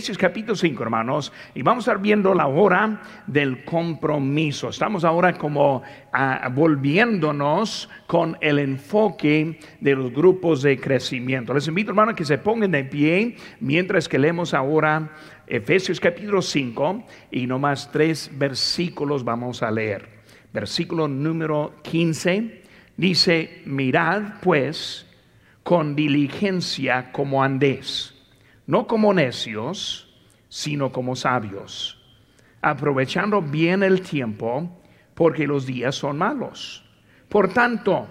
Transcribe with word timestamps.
Efesios 0.00 0.16
capítulo 0.16 0.56
5, 0.56 0.82
hermanos, 0.82 1.30
y 1.54 1.60
vamos 1.60 1.86
a 1.86 1.90
estar 1.90 2.02
viendo 2.02 2.32
la 2.32 2.46
hora 2.46 3.02
del 3.26 3.66
compromiso. 3.66 4.70
Estamos 4.70 5.04
ahora 5.04 5.36
como 5.36 5.82
ah, 6.10 6.48
volviéndonos 6.54 7.86
con 8.06 8.38
el 8.40 8.60
enfoque 8.60 9.58
de 9.78 9.94
los 9.94 10.10
grupos 10.10 10.62
de 10.62 10.80
crecimiento. 10.80 11.52
Les 11.52 11.68
invito, 11.68 11.90
hermanos, 11.90 12.14
que 12.14 12.24
se 12.24 12.38
pongan 12.38 12.70
de 12.70 12.84
pie 12.84 13.36
mientras 13.60 14.08
que 14.08 14.18
leemos 14.18 14.54
ahora 14.54 15.10
Efesios 15.46 16.00
capítulo 16.00 16.40
5 16.40 17.04
y 17.30 17.46
nomás 17.46 17.92
tres 17.92 18.30
versículos 18.32 19.22
vamos 19.22 19.62
a 19.62 19.70
leer. 19.70 20.08
Versículo 20.50 21.08
número 21.08 21.74
15 21.82 22.62
dice, 22.96 23.60
mirad 23.66 24.40
pues 24.40 25.04
con 25.62 25.94
diligencia 25.94 27.12
como 27.12 27.44
andés, 27.44 28.14
no 28.70 28.86
como 28.86 29.12
necios, 29.12 30.08
sino 30.48 30.92
como 30.92 31.16
sabios, 31.16 32.00
aprovechando 32.62 33.42
bien 33.42 33.82
el 33.82 34.00
tiempo, 34.00 34.80
porque 35.12 35.48
los 35.48 35.66
días 35.66 35.96
son 35.96 36.18
malos. 36.18 36.84
Por 37.28 37.52
tanto, 37.52 38.06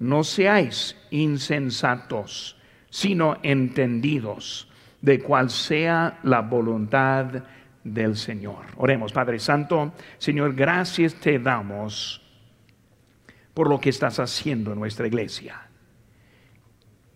no 0.00 0.22
seáis 0.22 0.94
insensatos, 1.10 2.58
sino 2.90 3.38
entendidos 3.42 4.68
de 5.00 5.20
cuál 5.20 5.48
sea 5.48 6.18
la 6.22 6.42
voluntad 6.42 7.42
del 7.82 8.14
Señor. 8.18 8.66
Oremos, 8.76 9.10
Padre 9.10 9.38
Santo, 9.38 9.94
Señor, 10.18 10.54
gracias 10.54 11.14
te 11.14 11.38
damos 11.38 12.20
por 13.54 13.70
lo 13.70 13.80
que 13.80 13.88
estás 13.88 14.20
haciendo 14.20 14.70
en 14.70 14.80
nuestra 14.80 15.06
iglesia. 15.06 15.62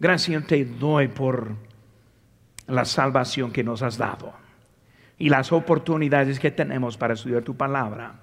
Gracias 0.00 0.46
te 0.46 0.64
doy 0.64 1.08
por 1.08 1.67
la 2.68 2.84
salvación 2.84 3.50
que 3.50 3.64
nos 3.64 3.82
has 3.82 3.98
dado 3.98 4.32
y 5.18 5.28
las 5.28 5.52
oportunidades 5.52 6.38
que 6.38 6.50
tenemos 6.50 6.96
para 6.96 7.14
estudiar 7.14 7.42
tu 7.42 7.56
palabra. 7.56 8.20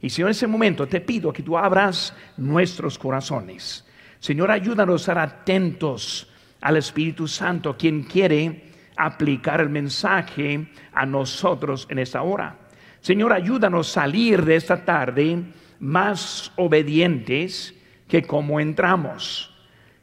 Y 0.00 0.08
Señor, 0.08 0.28
en 0.28 0.32
ese 0.32 0.46
momento 0.46 0.86
te 0.88 1.00
pido 1.00 1.32
que 1.32 1.42
tú 1.42 1.58
abras 1.58 2.14
nuestros 2.36 2.98
corazones. 2.98 3.84
Señor, 4.18 4.50
ayúdanos 4.50 4.94
a 4.94 5.12
estar 5.12 5.18
atentos 5.18 6.30
al 6.60 6.76
Espíritu 6.76 7.28
Santo, 7.28 7.76
quien 7.76 8.04
quiere 8.04 8.70
aplicar 8.96 9.60
el 9.60 9.70
mensaje 9.70 10.68
a 10.92 11.04
nosotros 11.06 11.86
en 11.90 11.98
esta 11.98 12.22
hora. 12.22 12.56
Señor, 13.00 13.32
ayúdanos 13.32 13.90
a 13.90 14.02
salir 14.02 14.44
de 14.44 14.56
esta 14.56 14.84
tarde 14.84 15.42
más 15.80 16.52
obedientes 16.56 17.74
que 18.08 18.22
como 18.22 18.60
entramos. 18.60 19.54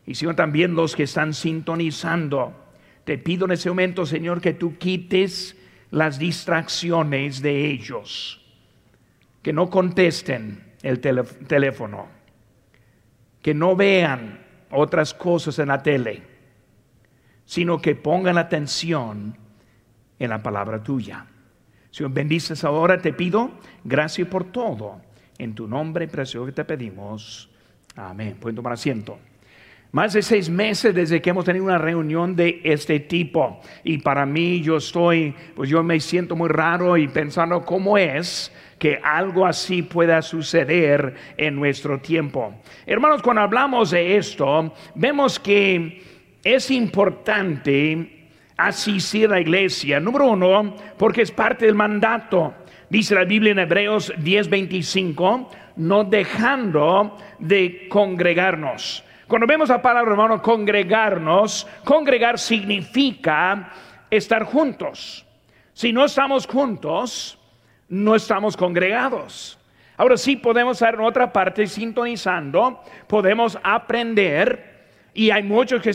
Y 0.06 0.16
Señor, 0.16 0.36
también 0.36 0.74
los 0.74 0.96
que 0.96 1.04
están 1.04 1.34
sintonizando, 1.34 2.67
te 3.08 3.18
pido 3.18 3.46
en 3.46 3.52
ese 3.52 3.70
momento, 3.70 4.06
Señor, 4.06 4.42
que 4.42 4.54
tú 4.54 4.78
quites 4.78 5.56
las 5.92 6.20
distracciones 6.20 7.42
de 7.42 7.66
ellos, 7.72 8.46
que 9.42 9.54
no 9.54 9.70
contesten 9.70 10.76
el 10.84 11.00
teléfono, 11.00 12.10
que 13.42 13.54
no 13.54 13.76
vean 13.76 14.46
otras 14.70 15.14
cosas 15.14 15.58
en 15.58 15.70
la 15.70 15.82
tele 15.82 16.38
sino 17.48 17.82
que 17.82 17.96
pongan 17.96 18.38
atención 18.38 19.38
en 20.20 20.30
la 20.30 20.44
palabra 20.44 20.84
tuya. 20.84 21.26
Señor, 21.90 22.12
bendices 22.12 22.66
ahora, 22.66 23.02
te 23.02 23.14
pido, 23.14 23.52
gracias 23.86 24.28
por 24.28 24.52
todo. 24.52 25.02
En 25.38 25.56
tu 25.56 25.66
nombre 25.66 26.10
precioso 26.10 26.46
que 26.46 26.52
te 26.52 26.66
pedimos. 26.66 27.50
Amén. 27.96 28.36
Pueden 28.38 28.58
tomar 28.58 28.74
asiento. 28.74 29.18
Más 29.92 30.14
de 30.14 30.22
seis 30.22 30.50
meses 30.50 30.94
desde 30.94 31.22
que 31.22 31.30
hemos 31.30 31.46
tenido 31.46 31.66
una 31.66 31.78
reunión 31.78 32.36
de 32.36 32.60
este 32.64 33.00
tipo. 33.00 33.62
Y 33.84 34.00
para 34.00 34.26
mí 34.26 34.62
yo 34.62 34.78
estoy, 34.78 35.34
pues 35.56 35.70
yo 35.70 35.82
me 35.82 36.00
siento 36.00 36.36
muy 36.36 36.50
raro 36.50 36.98
y 36.98 37.08
pensando 37.08 37.64
cómo 37.64 37.98
es 37.98 38.52
que 38.78 39.00
algo 39.04 39.46
así 39.46 39.82
pueda 39.82 40.22
suceder 40.22 41.16
en 41.38 41.56
nuestro 41.56 42.00
tiempo. 42.00 42.54
Hermanos, 42.86 43.22
cuando 43.22 43.42
hablamos 43.42 43.92
de 43.92 44.18
esto, 44.18 44.74
vemos 44.94 45.40
que 45.40 46.04
es 46.44 46.70
importante 46.70 48.28
asistir 48.58 49.28
a 49.28 49.36
la 49.36 49.42
iglesia. 49.42 50.00
Número 50.00 50.28
uno, 50.28 50.76
porque 50.98 51.22
es 51.22 51.32
parte 51.32 51.66
del 51.66 51.76
mandato. 51.76 52.54
Dice 52.90 53.16
la 53.16 53.24
Biblia 53.24 53.52
en 53.52 53.60
Hebreos 53.60 54.14
10:25, 54.18 55.50
no 55.78 56.04
dejando 56.04 57.18
de 57.40 57.88
congregarnos. 57.90 59.04
Cuando 59.28 59.46
vemos 59.46 59.68
la 59.68 59.82
palabra, 59.82 60.12
hermano, 60.12 60.42
congregarnos, 60.42 61.68
congregar 61.84 62.40
significa 62.40 63.70
estar 64.10 64.46
juntos. 64.46 65.26
Si 65.74 65.92
no 65.92 66.06
estamos 66.06 66.48
juntos, 66.48 67.38
no 67.90 68.16
estamos 68.16 68.56
congregados. 68.56 69.60
Ahora 69.98 70.16
sí 70.16 70.38
podemos 70.38 70.78
estar 70.78 70.94
en 70.94 71.02
otra 71.02 71.34
parte 71.34 71.68
sintonizando, 71.68 72.82
podemos 73.08 73.58
aprender 73.64 74.78
y 75.14 75.32
hay 75.32 75.44
muchos 75.44 75.82
que, 75.82 75.92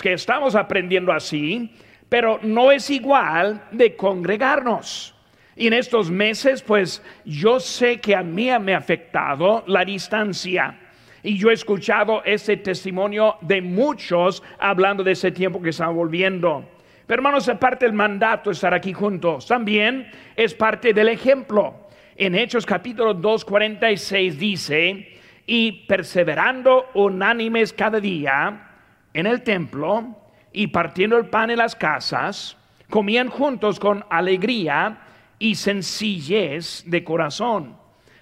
que 0.00 0.12
estamos 0.12 0.54
aprendiendo 0.54 1.10
así, 1.10 1.74
pero 2.08 2.38
no 2.42 2.70
es 2.70 2.88
igual 2.90 3.64
de 3.72 3.96
congregarnos. 3.96 5.12
Y 5.56 5.66
en 5.66 5.72
estos 5.72 6.10
meses, 6.10 6.62
pues 6.62 7.02
yo 7.24 7.58
sé 7.58 7.98
que 8.00 8.14
a 8.14 8.22
mí 8.22 8.50
me 8.60 8.74
ha 8.74 8.78
afectado 8.78 9.64
la 9.66 9.84
distancia. 9.84 10.78
Y 11.26 11.36
yo 11.38 11.50
he 11.50 11.54
escuchado 11.54 12.22
ese 12.24 12.56
testimonio 12.56 13.34
de 13.40 13.60
muchos 13.60 14.44
hablando 14.60 15.02
de 15.02 15.10
ese 15.10 15.32
tiempo 15.32 15.60
que 15.60 15.70
están 15.70 15.92
volviendo. 15.92 16.64
Pero 17.04 17.18
hermanos, 17.18 17.48
es 17.48 17.58
parte 17.58 17.84
del 17.84 17.94
mandato 17.94 18.52
estar 18.52 18.72
aquí 18.72 18.92
juntos. 18.92 19.44
También 19.44 20.08
es 20.36 20.54
parte 20.54 20.94
del 20.94 21.08
ejemplo. 21.08 21.88
En 22.14 22.36
Hechos 22.36 22.64
capítulo 22.64 23.12
2, 23.12 23.44
46 23.44 24.38
dice, 24.38 25.18
y 25.44 25.72
perseverando 25.88 26.90
unánimes 26.94 27.72
cada 27.72 27.98
día 27.98 28.68
en 29.12 29.26
el 29.26 29.42
templo 29.42 30.16
y 30.52 30.68
partiendo 30.68 31.18
el 31.18 31.26
pan 31.26 31.50
en 31.50 31.58
las 31.58 31.74
casas, 31.74 32.56
comían 32.88 33.30
juntos 33.30 33.80
con 33.80 34.04
alegría 34.10 34.98
y 35.40 35.56
sencillez 35.56 36.84
de 36.86 37.02
corazón, 37.02 37.76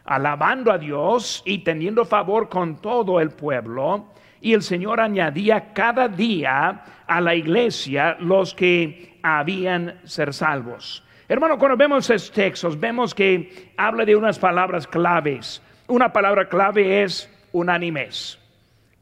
alabando 0.04 0.70
a 0.70 0.78
Dios 0.78 1.42
y 1.44 1.58
teniendo 1.58 2.04
favor 2.04 2.48
con 2.48 2.76
todo 2.76 3.20
el 3.20 3.30
pueblo. 3.30 4.06
Y 4.40 4.52
el 4.52 4.62
Señor 4.62 5.00
añadía 5.00 5.72
cada 5.72 6.08
día 6.08 6.84
a 7.06 7.20
la 7.20 7.34
iglesia 7.34 8.16
los 8.20 8.54
que 8.54 9.18
habían 9.22 10.00
ser 10.04 10.34
salvos. 10.34 11.02
Hermano, 11.28 11.58
cuando 11.58 11.76
vemos 11.76 12.10
estos 12.10 12.30
textos, 12.30 12.78
vemos 12.78 13.14
que 13.14 13.72
habla 13.76 14.04
de 14.04 14.14
unas 14.14 14.38
palabras 14.38 14.86
claves. 14.86 15.62
Una 15.86 16.12
palabra 16.12 16.48
clave 16.48 17.02
es 17.02 17.30
unánimes. 17.52 18.38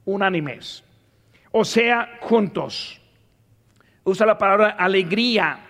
Unánimes 0.05 0.85
o 1.53 1.65
sea, 1.65 2.19
juntos. 2.21 2.99
Usa 4.05 4.27
la 4.27 4.39
palabra 4.39 4.71
alegría, 4.71 5.61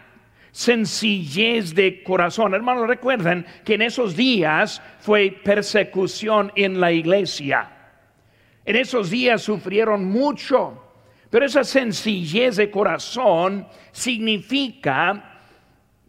sencillez 0.53 1.75
de 1.75 2.03
corazón. 2.03 2.55
Hermanos, 2.55 2.87
recuerden 2.87 3.45
que 3.65 3.75
en 3.75 3.83
esos 3.83 4.15
días 4.15 4.81
fue 5.01 5.41
persecución 5.43 6.53
en 6.55 6.79
la 6.79 6.93
iglesia. 6.93 7.71
En 8.65 8.77
esos 8.77 9.11
días 9.11 9.43
sufrieron 9.43 10.05
mucho, 10.05 10.81
pero 11.31 11.47
esa 11.47 11.65
sencillez 11.65 12.57
de 12.57 12.71
corazón 12.71 13.67
significa 13.91 15.41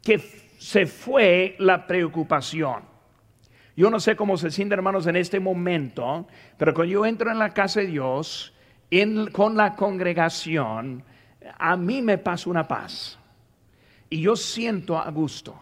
que 0.03 0.19
se 0.19 0.85
fue 0.85 1.55
la 1.57 1.87
preocupación. 1.87 2.83
Yo 3.75 3.89
no 3.89 3.99
sé 3.99 4.15
cómo 4.15 4.37
se 4.37 4.51
sienten 4.51 4.77
hermanos 4.77 5.07
en 5.07 5.15
este 5.15 5.39
momento, 5.39 6.27
pero 6.57 6.75
cuando 6.75 6.91
yo 6.91 7.05
entro 7.07 7.31
en 7.31 7.39
la 7.39 7.49
casa 7.49 7.79
de 7.79 7.87
Dios, 7.87 8.53
con 9.31 9.57
la 9.57 9.75
congregación, 9.75 11.03
a 11.57 11.75
mí 11.75 12.03
me 12.03 12.19
pasa 12.19 12.49
una 12.49 12.67
paz. 12.67 13.17
Y 14.13 14.21
yo 14.21 14.35
siento 14.35 14.95
a 14.95 15.09
gusto. 15.09 15.59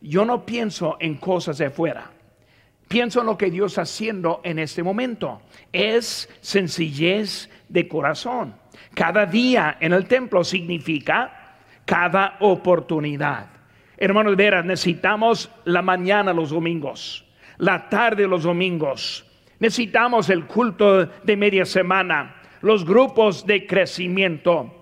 Yo 0.00 0.24
no 0.24 0.46
pienso 0.46 0.96
en 0.98 1.16
cosas 1.16 1.58
de 1.58 1.66
afuera. 1.66 2.10
Pienso 2.88 3.20
en 3.20 3.26
lo 3.26 3.36
que 3.36 3.50
Dios 3.50 3.72
está 3.72 3.82
haciendo 3.82 4.40
en 4.44 4.58
este 4.58 4.82
momento. 4.82 5.42
Es 5.70 6.26
sencillez 6.40 7.50
de 7.68 7.86
corazón. 7.86 8.54
Cada 8.94 9.26
día 9.26 9.76
en 9.78 9.92
el 9.92 10.06
templo 10.06 10.42
significa 10.42 11.58
cada 11.84 12.38
oportunidad. 12.40 13.50
Hermanos, 13.98 14.36
veras, 14.36 14.64
necesitamos 14.64 15.50
la 15.66 15.82
mañana 15.82 16.32
los 16.32 16.48
domingos, 16.48 17.26
la 17.58 17.90
tarde 17.90 18.26
los 18.26 18.44
domingos, 18.44 19.26
Necesitamos 19.58 20.30
el 20.30 20.46
culto 20.46 21.04
de 21.04 21.36
media 21.36 21.66
semana, 21.66 22.36
los 22.62 22.86
grupos 22.86 23.44
de 23.44 23.66
crecimiento. 23.66 24.79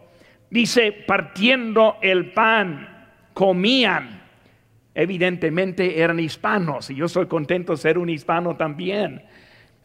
Dice, 0.50 0.92
partiendo 0.92 1.96
el 2.00 2.32
pan, 2.32 3.06
comían. 3.34 4.22
Evidentemente 4.94 6.00
eran 6.00 6.18
hispanos 6.18 6.90
y 6.90 6.96
yo 6.96 7.08
soy 7.08 7.26
contento 7.26 7.72
de 7.72 7.78
ser 7.78 7.98
un 7.98 8.08
hispano 8.08 8.56
también. 8.56 9.22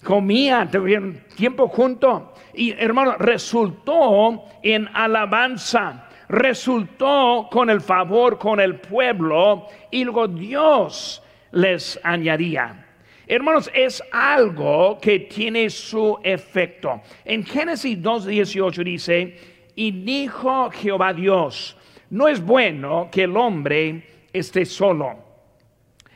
Comían, 0.03 0.71
tuvieron 0.71 1.21
tiempo 1.35 1.67
junto 1.67 2.33
y 2.53 2.71
hermano, 2.71 3.15
resultó 3.17 4.45
en 4.63 4.89
alabanza 4.93 6.09
resultó 6.33 7.47
con 7.51 7.69
el 7.69 7.79
favor 7.79 8.39
con 8.39 8.59
el 8.59 8.77
pueblo 8.77 9.67
y 9.91 10.03
luego 10.03 10.27
Dios 10.27 11.21
les 11.51 11.99
añadía. 12.03 12.87
Hermanos, 13.27 13.71
es 13.73 14.03
algo 14.11 14.99
que 14.99 15.19
tiene 15.19 15.69
su 15.69 16.17
efecto. 16.23 17.01
En 17.23 17.45
Génesis 17.45 17.97
2.18 17.99 18.83
dice, 18.83 19.37
y 19.75 19.91
dijo 19.91 20.69
Jehová 20.71 21.13
Dios, 21.13 21.77
no 22.09 22.27
es 22.27 22.43
bueno 22.43 23.09
que 23.11 23.23
el 23.23 23.35
hombre 23.35 24.27
esté 24.31 24.65
solo. 24.65 25.17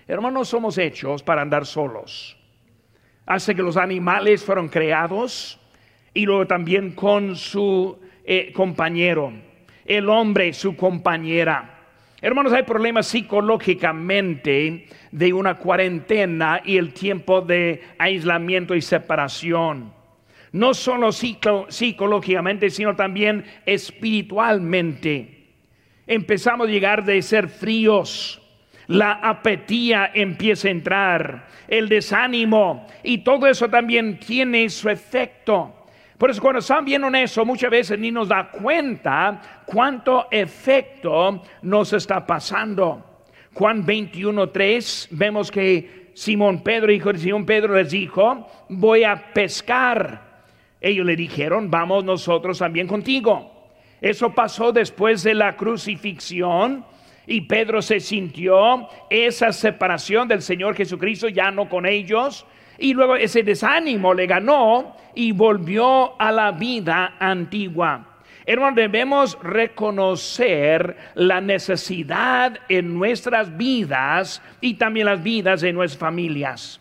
Hermanos, 0.07 0.48
somos 0.48 0.77
hechos 0.77 1.24
para 1.24 1.42
andar 1.42 1.65
solos. 1.65 2.38
Hace 3.25 3.56
que 3.56 3.62
los 3.62 3.77
animales 3.77 4.44
fueron 4.44 4.69
creados 4.69 5.59
y 6.13 6.25
luego 6.25 6.48
también 6.48 6.92
con 6.92 7.36
su 7.36 8.00
eh, 8.24 8.51
compañero. 8.54 9.33
El 9.86 10.09
hombre, 10.09 10.54
su 10.54 10.75
compañera. 10.75 11.77
Hermanos, 12.21 12.54
hay 12.54 12.63
problemas 12.63 13.07
psicológicamente 13.07 14.88
de 15.12 15.33
una 15.33 15.56
cuarentena 15.56 16.62
y 16.63 16.77
el 16.77 16.94
tiempo 16.94 17.42
de 17.42 17.83
aislamiento 17.98 18.75
y 18.75 18.81
separación. 18.81 19.96
No 20.57 20.74
solo 20.74 21.12
psicológicamente, 21.12 22.71
sino 22.71 22.95
también 22.95 23.45
espiritualmente. 23.63 25.51
Empezamos 26.07 26.68
a 26.68 26.71
llegar 26.71 27.06
de 27.06 27.21
ser 27.21 27.48
fríos. 27.48 28.42
La 28.88 29.12
apetía 29.12 30.09
empieza 30.12 30.68
a 30.68 30.71
entrar, 30.71 31.48
el 31.68 31.88
desánimo 31.88 32.88
y 33.04 33.19
todo 33.19 33.45
eso 33.45 33.69
también 33.69 34.19
tiene 34.19 34.68
su 34.69 34.89
efecto. 34.89 35.75
Por 36.18 36.31
eso 36.31 36.42
cuando 36.42 36.59
están 36.59 36.86
viendo 36.86 37.07
eso, 37.09 37.45
muchas 37.45 37.69
veces 37.69 38.00
ni 38.00 38.09
nos 38.09 38.30
da 38.30 38.50
cuenta 38.50 39.62
cuánto 39.68 40.27
efecto 40.31 41.44
nos 41.62 41.94
está 41.94 42.25
pasando. 42.25 43.21
Juan 43.54 43.86
21.3 43.86 45.09
vemos 45.12 45.51
que 45.51 46.09
Simón 46.15 46.63
Pedro, 46.63 46.92
hijo 46.92 47.13
de 47.13 47.19
Simón 47.19 47.45
Pedro, 47.45 47.75
les 47.75 47.92
dijo, 47.92 48.48
voy 48.69 49.04
a 49.04 49.33
pescar. 49.33 50.26
Ellos 50.87 51.05
le 51.05 51.17
dijeron, 51.17 51.69
vamos 51.69 52.05
nosotros 52.05 52.59
también 52.59 52.87
contigo. 52.87 53.51
Eso 53.99 54.33
pasó 54.33 54.71
después 54.71 55.21
de 55.21 55.33
la 55.33 55.57
crucifixión 55.57 56.85
y 57.25 57.41
Pedro 57.41 57.81
se 57.81 57.99
sintió 57.99 58.87
esa 59.09 59.51
separación 59.51 60.29
del 60.29 60.41
Señor 60.41 60.75
Jesucristo 60.75 61.27
ya 61.27 61.51
no 61.51 61.67
con 61.67 61.85
ellos, 61.85 62.45
y 62.77 62.93
luego 62.93 63.17
ese 63.17 63.43
desánimo 63.43 64.13
le 64.13 64.27
ganó 64.27 64.95
y 65.13 65.33
volvió 65.33 66.19
a 66.21 66.31
la 66.31 66.53
vida 66.53 67.15
antigua. 67.19 68.19
Hermanos, 68.45 68.77
debemos 68.77 69.37
reconocer 69.43 70.95
la 71.15 71.41
necesidad 71.41 72.57
en 72.69 72.97
nuestras 72.97 73.57
vidas 73.57 74.41
y 74.61 74.75
también 74.75 75.07
las 75.07 75.21
vidas 75.21 75.59
de 75.59 75.73
nuestras 75.73 75.99
familias. 75.99 76.79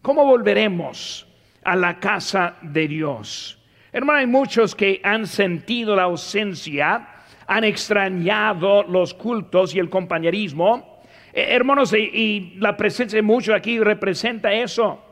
¿Cómo 0.00 0.24
volveremos 0.24 1.26
a 1.66 1.76
la 1.76 1.98
casa 1.98 2.56
de 2.62 2.88
Dios? 2.88 3.58
Hermanos, 3.92 4.20
hay 4.20 4.26
muchos 4.26 4.74
que 4.74 5.00
han 5.02 5.26
sentido 5.26 5.96
la 5.96 6.04
ausencia, 6.04 7.08
han 7.46 7.64
extrañado 7.64 8.84
los 8.84 9.12
cultos 9.12 9.74
y 9.74 9.78
el 9.78 9.90
compañerismo. 9.90 11.00
Eh, 11.32 11.46
hermanos, 11.50 11.92
y, 11.92 12.54
la 12.58 12.76
presencia 12.76 13.18
de 13.18 13.22
muchos 13.22 13.54
aquí 13.54 13.78
representa 13.78 14.52
eso 14.52 15.02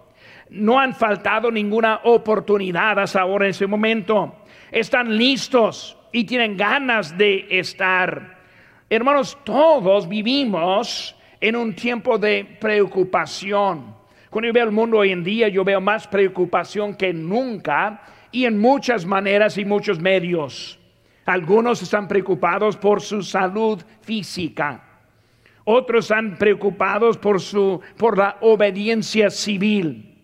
no 0.50 0.78
han 0.78 0.94
faltado 0.94 1.50
ninguna 1.50 2.00
oportunidad 2.04 2.98
hasta 2.98 3.20
ahora 3.20 3.46
en 3.46 3.50
ese 3.50 3.66
momento. 3.66 4.44
Están 4.70 5.16
listos 5.16 5.96
y 6.12 6.24
tienen 6.24 6.56
ganas 6.56 7.16
de 7.16 7.46
estar. 7.50 8.38
Hermanos, 8.88 9.36
todos 9.44 10.08
vivimos 10.08 11.16
en 11.40 11.56
un 11.56 11.74
tiempo 11.74 12.18
de 12.18 12.44
preocupación. 12.60 13.96
Cuando 14.34 14.48
yo 14.48 14.52
veo 14.52 14.64
el 14.64 14.72
mundo 14.72 14.98
hoy 14.98 15.12
en 15.12 15.22
día, 15.22 15.46
yo 15.46 15.62
veo 15.62 15.81
más 15.81 16.08
preocupación 16.08 16.96
que 16.96 17.12
nunca 17.12 18.02
y 18.32 18.46
en 18.46 18.58
muchas 18.58 19.06
maneras 19.06 19.56
y 19.58 19.64
muchos 19.64 20.00
medios. 20.00 20.76
Algunos 21.25 21.81
están 21.82 22.08
preocupados 22.08 22.76
por 22.76 23.00
su 23.00 23.22
salud 23.22 23.81
física. 24.00 24.82
Otros 25.62 26.06
están 26.06 26.36
preocupados 26.36 27.16
por 27.16 27.40
su 27.40 27.81
por 27.96 28.19
la 28.19 28.36
obediencia 28.40 29.31
civil. 29.31 30.19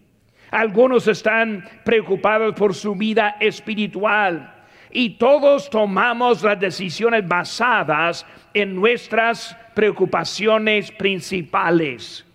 Algunos 0.51 1.07
están 1.07 1.65
preocupados 1.85 2.57
por 2.57 2.75
su 2.75 2.97
vida 2.97 3.37
espiritual. 3.39 4.57
Y 4.91 5.11
todos 5.19 5.71
tomamos 5.71 6.43
las 6.43 6.59
decisiones 6.59 7.29
basadas 7.29 8.27
en 8.55 8.75
nuestras 8.75 9.57
preocupaciones 9.73 10.91
principales. 10.91 12.27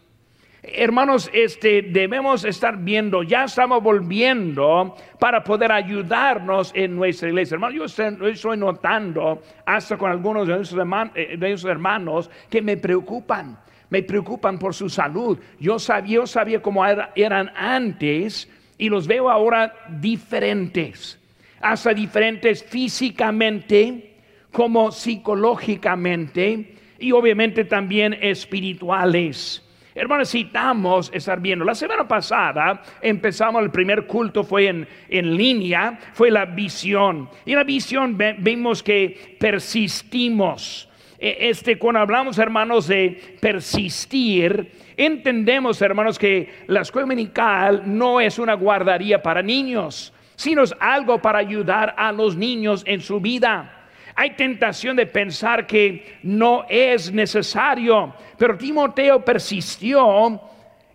Hermanos, 0.73 1.29
este 1.33 1.83
debemos 1.83 2.43
estar 2.43 2.77
viendo, 2.77 3.23
ya 3.23 3.43
estamos 3.43 3.83
volviendo 3.83 4.95
para 5.19 5.43
poder 5.43 5.71
ayudarnos 5.71 6.71
en 6.73 6.95
nuestra 6.95 7.29
iglesia. 7.29 7.55
Hermanos, 7.55 7.93
yo 7.97 8.27
estoy, 8.27 8.57
notando 8.57 9.41
hasta 9.65 9.97
con 9.97 10.09
algunos 10.09 10.47
de 10.47 10.55
nuestros, 10.55 10.87
eh, 11.15 11.35
de 11.37 11.49
nuestros 11.49 11.71
hermanos 11.71 12.29
que 12.49 12.61
me 12.61 12.77
preocupan 12.77 13.57
me 13.89 14.03
preocupan 14.03 14.57
por 14.57 14.73
su 14.73 14.89
salud. 14.89 15.37
Yo 15.59 15.79
sabía, 15.79 16.15
yo 16.15 16.27
sabía 16.27 16.61
cómo 16.61 16.83
eran 17.15 17.51
antes 17.55 18.49
y 18.77 18.89
los 18.89 19.07
veo 19.07 19.29
ahora 19.29 19.73
diferentes, 19.89 21.19
hasta 21.61 21.93
diferentes 21.93 22.63
físicamente 22.63 24.15
como 24.51 24.91
psicológicamente 24.91 26.75
y 26.99 27.11
obviamente 27.11 27.65
también 27.65 28.17
espirituales. 28.21 29.64
Hermanos, 29.97 30.27
necesitamos 30.27 31.09
estar 31.13 31.39
viendo. 31.39 31.63
La 31.63 31.73
semana 31.73 32.05
pasada 32.05 32.83
empezamos, 33.01 33.63
el 33.63 33.71
primer 33.71 34.05
culto 34.05 34.43
fue 34.43 34.67
en, 34.67 34.87
en 35.07 35.37
línea, 35.37 35.97
fue 36.11 36.29
la 36.29 36.43
visión. 36.43 37.29
Y 37.45 37.51
en 37.51 37.57
la 37.57 37.63
visión 37.63 38.17
vimos 38.39 38.83
que 38.83 39.37
persistimos 39.39 40.89
e, 41.17 41.49
este, 41.49 41.77
cuando 41.77 42.01
hablamos, 42.01 42.37
hermanos, 42.37 42.87
de 42.87 43.37
persistir, 43.39 44.69
entendemos, 44.97 45.81
hermanos, 45.81 46.19
que 46.19 46.49
la 46.67 46.81
escuela 46.81 47.03
dominical 47.03 47.83
no 47.85 48.19
es 48.19 48.37
una 48.37 48.53
guardería 48.53 49.21
para 49.21 49.41
niños, 49.41 50.13
sino 50.35 50.63
es 50.63 50.75
algo 50.79 51.21
para 51.21 51.39
ayudar 51.39 51.95
a 51.97 52.11
los 52.11 52.35
niños 52.35 52.83
en 52.85 52.99
su 53.01 53.19
vida. 53.21 53.84
Hay 54.15 54.31
tentación 54.31 54.95
de 54.95 55.05
pensar 55.05 55.67
que 55.67 56.17
no 56.23 56.65
es 56.69 57.11
necesario, 57.11 58.13
pero 58.37 58.57
Timoteo 58.57 59.23
persistió 59.23 60.41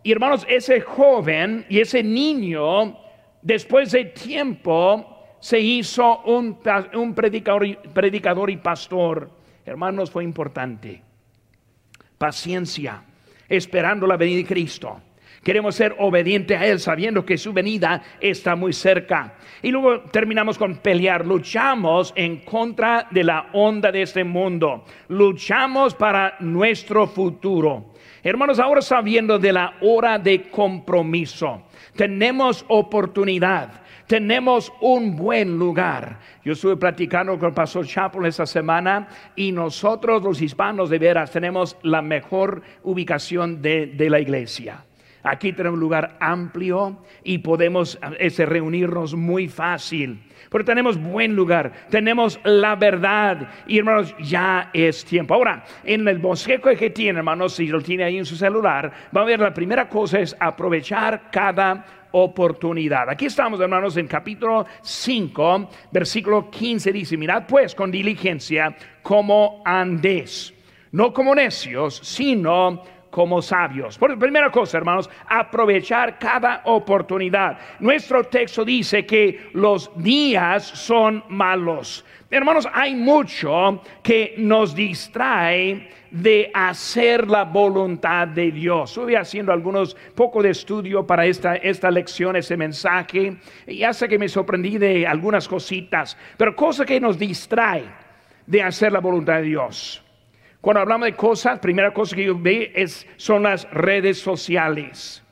hermanos, 0.03 0.47
ese 0.49 0.81
joven 0.81 1.67
y 1.69 1.81
ese 1.81 2.03
niño, 2.03 2.99
después 3.43 3.93
de 3.93 4.07
tiempo, 4.07 5.19
se 5.39 5.61
hizo 5.61 6.23
un, 6.23 6.59
un 6.95 7.15
predicador, 7.15 7.77
predicador 7.93 8.51
y 8.51 8.57
pastor 8.57 9.41
hermanos, 9.71 10.11
fue 10.11 10.25
importante. 10.25 11.03
Paciencia, 12.19 13.03
esperando 13.49 14.07
la 14.07 14.17
venida 14.17 14.39
de 14.39 14.47
Cristo. 14.47 15.01
Queremos 15.43 15.75
ser 15.75 15.97
obedientes 15.99 16.61
a 16.61 16.67
Él 16.67 16.81
sabiendo 16.81 17.25
que 17.25 17.39
su 17.39 17.53
venida 17.53 18.03
está 18.21 18.57
muy 18.57 18.73
cerca. 18.73 19.35
Y 19.63 19.71
luego 19.71 20.03
terminamos 20.11 20.59
con 20.59 20.77
pelear. 20.77 21.25
Luchamos 21.25 22.13
en 22.17 22.41
contra 22.41 23.07
de 23.11 23.25
la 23.25 23.49
onda 23.53 23.91
de 23.91 24.03
este 24.03 24.23
mundo. 24.23 24.85
Luchamos 25.09 25.95
para 25.95 26.37
nuestro 26.41 27.07
futuro. 27.07 27.95
Hermanos, 28.23 28.59
ahora 28.59 28.83
sabiendo 28.83 29.39
de 29.39 29.53
la 29.53 29.75
hora 29.81 30.19
de 30.19 30.51
compromiso, 30.51 31.63
tenemos 31.97 32.65
oportunidad 32.69 33.81
tenemos 34.11 34.73
un 34.81 35.15
buen 35.15 35.57
lugar. 35.57 36.19
Yo 36.45 36.55
estuve 36.55 36.77
platicando 36.77 37.39
con 37.39 37.55
pastor 37.55 37.87
Chapel 37.87 38.27
esta 38.27 38.45
semana 38.45 39.07
y 39.37 39.53
nosotros 39.53 40.21
los 40.25 40.43
hispanos 40.43 40.91
de 40.91 40.99
veras 40.99 41.31
tenemos 41.31 41.77
la 41.85 42.03
mejor 42.03 42.61
ubicación 42.83 43.63
de, 43.63 43.95
la 44.11 44.19
iglesia. 44.19 44.85
Aquí 45.23 45.53
tenemos 45.53 45.75
un 45.75 45.81
lugar 45.81 46.17
amplio 46.21 46.99
y 47.23 47.39
podemos 47.39 47.99
ese, 48.19 48.47
reunirnos 48.47 49.15
muy 49.15 49.49
fácil. 49.49 50.23
Pero 50.51 50.65
tenemos 50.65 51.01
buen 51.01 51.37
lugar, 51.37 51.73
tenemos 51.91 52.41
la 52.45 52.75
verdad 52.75 53.51
y 53.67 53.79
hermanos, 53.79 54.15
ya 54.19 54.71
es 54.73 55.05
tiempo. 55.05 55.35
Ahora, 55.35 55.65
en 55.85 56.09
el 56.09 56.19
bosquejo 56.19 56.71
que 56.71 56.91
tiene, 56.91 57.19
hermanos, 57.19 57.55
si 57.55 57.67
lo 57.67 57.81
tiene 57.81 58.05
ahí 58.05 58.19
en 58.19 58.25
su 58.25 58.37
celular, 58.37 58.93
va 59.15 59.21
a 59.23 59.25
ver 59.25 59.41
la 59.41 59.55
primera 59.55 59.89
cosa 59.89 60.19
es 60.19 60.37
aprovechar 60.41 61.31
cada 61.31 61.85
oportunidad. 62.13 63.09
Aquí 63.09 63.27
estamos, 63.27 63.61
hermanos, 63.61 63.97
en 63.97 64.09
capítulo 64.09 64.67
5, 64.83 65.71
versículo 65.93 66.51
15 66.51 66.93
dice, 66.93 67.17
mirad 67.17 67.45
pues 67.47 67.75
con 67.75 67.91
diligencia 67.91 68.75
como 69.03 69.63
andés, 69.65 70.53
no 70.93 71.13
como 71.13 71.35
necios, 71.35 72.01
sino 72.03 72.83
como 73.11 73.43
sabios. 73.43 73.99
Por 73.99 74.19
primera 74.19 74.51
cosa, 74.51 74.79
hermanos, 74.79 75.11
aprovechar 75.29 76.19
cada 76.19 76.63
oportunidad. 76.65 77.59
Nuestro 77.81 78.25
texto 78.25 78.65
dice 78.65 79.05
que 79.05 79.51
los 79.53 79.91
días 79.97 80.65
son 80.65 81.25
malos. 81.29 82.05
Hermanos, 82.31 82.69
hay 82.73 82.95
mucho 82.95 83.83
que 84.03 84.35
nos 84.39 84.75
distrae 84.75 85.89
de 86.11 86.51
hacer 86.55 87.29
la 87.29 87.45
voluntad 87.45 88.29
de 88.29 88.51
Dios. 88.51 88.91
Estuve 88.91 89.17
haciendo 89.17 89.53
algunos 89.53 89.97
poco 90.15 90.43
de 90.43 90.51
estudio 90.51 91.07
para 91.07 91.27
esta, 91.27 91.57
esta 91.57 91.91
lección, 91.91 92.37
ese 92.37 92.57
mensaje, 92.57 93.37
y 93.67 93.83
hace 93.83 94.09
que 94.09 94.19
me 94.19 94.29
sorprendí 94.29 94.79
de 94.79 95.07
algunas 95.07 95.49
cositas, 95.49 96.17
pero 96.37 96.55
cosa 96.55 96.85
que 96.85 97.01
nos 97.01 97.19
distrae 97.19 97.85
de 98.47 98.63
hacer 98.63 98.93
la 98.93 99.01
voluntad 99.01 99.37
de 99.37 99.43
Dios. 99.43 100.05
Cuando 100.61 100.81
hablamos 100.81 101.07
de 101.07 101.17
cosas, 101.17 101.59
primera 101.59 101.93
cosa 101.95 102.15
que 102.15 102.25
yo 102.25 102.39
veo 102.39 102.69
es, 102.75 103.07
son 103.17 103.45
las 103.45 103.71
redes 103.71 104.19
sociales. 104.19 105.23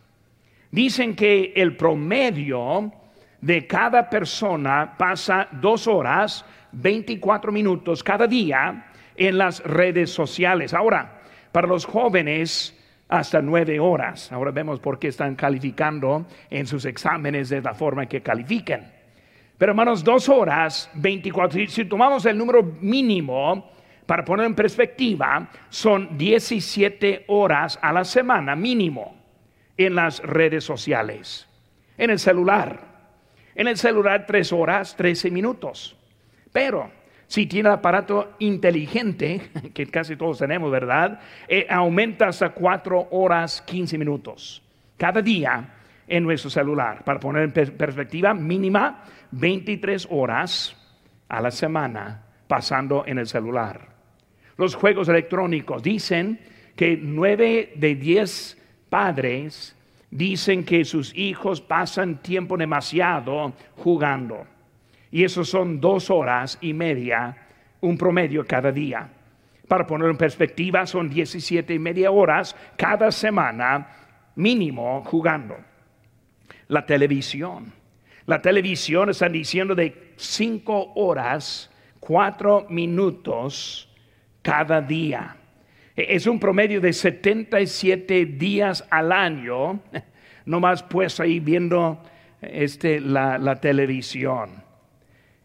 Dicen 0.70 1.14
que 1.14 1.52
el 1.54 1.76
promedio 1.76 2.92
de 3.40 3.66
cada 3.66 4.08
persona 4.08 4.94
pasa 4.96 5.48
dos 5.52 5.86
horas, 5.86 6.44
24 6.72 7.52
minutos 7.52 8.02
cada 8.02 8.26
día 8.26 8.86
en 9.16 9.38
las 9.38 9.62
redes 9.64 10.10
sociales. 10.10 10.72
Ahora, 10.72 11.20
para 11.52 11.66
los 11.66 11.84
jóvenes, 11.84 12.74
hasta 13.08 13.40
nueve 13.42 13.80
horas. 13.80 14.30
Ahora 14.32 14.50
vemos 14.50 14.80
por 14.80 14.98
qué 14.98 15.08
están 15.08 15.34
calificando 15.34 16.26
en 16.50 16.66
sus 16.66 16.84
exámenes 16.84 17.48
de 17.48 17.62
la 17.62 17.74
forma 17.74 18.06
que 18.06 18.22
califican. 18.22 18.92
Pero 19.56 19.72
hermanos, 19.72 20.04
dos 20.04 20.28
horas, 20.28 20.90
24, 20.94 21.66
si 21.66 21.84
tomamos 21.86 22.24
el 22.26 22.38
número 22.38 22.62
mínimo, 22.62 23.72
para 24.08 24.24
poner 24.24 24.46
en 24.46 24.54
perspectiva, 24.54 25.50
son 25.68 26.16
17 26.16 27.26
horas 27.28 27.78
a 27.82 27.92
la 27.92 28.06
semana 28.06 28.56
mínimo 28.56 29.14
en 29.76 29.96
las 29.96 30.20
redes 30.20 30.64
sociales. 30.64 31.46
En 31.98 32.08
el 32.08 32.18
celular. 32.18 32.80
En 33.54 33.68
el 33.68 33.76
celular 33.76 34.24
tres 34.26 34.50
horas, 34.50 34.96
13 34.96 35.30
minutos. 35.30 35.94
Pero 36.50 36.90
si 37.26 37.44
tiene 37.44 37.68
aparato 37.68 38.32
inteligente, 38.38 39.50
que 39.74 39.84
casi 39.88 40.16
todos 40.16 40.38
tenemos, 40.38 40.70
¿verdad? 40.70 41.20
Eh, 41.46 41.66
aumenta 41.68 42.28
hasta 42.28 42.48
4 42.48 43.08
horas 43.10 43.60
15 43.60 43.98
minutos 43.98 44.62
cada 44.96 45.20
día 45.20 45.74
en 46.06 46.24
nuestro 46.24 46.48
celular. 46.48 47.04
Para 47.04 47.20
poner 47.20 47.42
en 47.42 47.52
perspectiva, 47.76 48.32
mínima 48.32 49.04
23 49.32 50.08
horas 50.10 50.74
a 51.28 51.42
la 51.42 51.50
semana 51.50 52.22
pasando 52.46 53.04
en 53.06 53.18
el 53.18 53.26
celular. 53.26 53.97
Los 54.58 54.74
juegos 54.74 55.08
electrónicos 55.08 55.84
dicen 55.84 56.40
que 56.74 56.98
9 57.00 57.74
de 57.76 57.94
10 57.94 58.58
padres 58.90 59.76
dicen 60.10 60.64
que 60.64 60.84
sus 60.84 61.16
hijos 61.16 61.60
pasan 61.60 62.20
tiempo 62.20 62.56
demasiado 62.56 63.52
jugando. 63.76 64.46
Y 65.12 65.22
eso 65.22 65.44
son 65.44 65.80
dos 65.80 66.10
horas 66.10 66.58
y 66.60 66.72
media, 66.74 67.36
un 67.80 67.96
promedio 67.96 68.44
cada 68.44 68.72
día. 68.72 69.08
Para 69.68 69.86
poner 69.86 70.10
en 70.10 70.16
perspectiva, 70.16 70.86
son 70.86 71.08
17 71.08 71.74
y 71.74 71.78
media 71.78 72.10
horas 72.10 72.56
cada 72.76 73.12
semana 73.12 73.86
mínimo 74.34 75.04
jugando. 75.04 75.56
La 76.66 76.84
televisión. 76.84 77.72
La 78.26 78.42
televisión 78.42 79.10
están 79.10 79.32
diciendo 79.32 79.76
de 79.76 80.14
5 80.16 80.94
horas, 80.96 81.70
4 82.00 82.66
minutos 82.70 83.87
cada 84.48 84.80
día. 84.80 85.36
E, 85.94 86.16
es 86.16 86.26
un 86.26 86.40
promedio 86.40 86.80
de 86.80 86.94
77 86.94 88.24
días 88.24 88.86
al 88.88 89.12
año, 89.12 89.80
nomás 90.46 90.82
pues 90.82 91.20
ahí 91.20 91.38
viendo 91.38 92.02
este, 92.40 92.98
la, 92.98 93.56
televisión. 93.60 94.66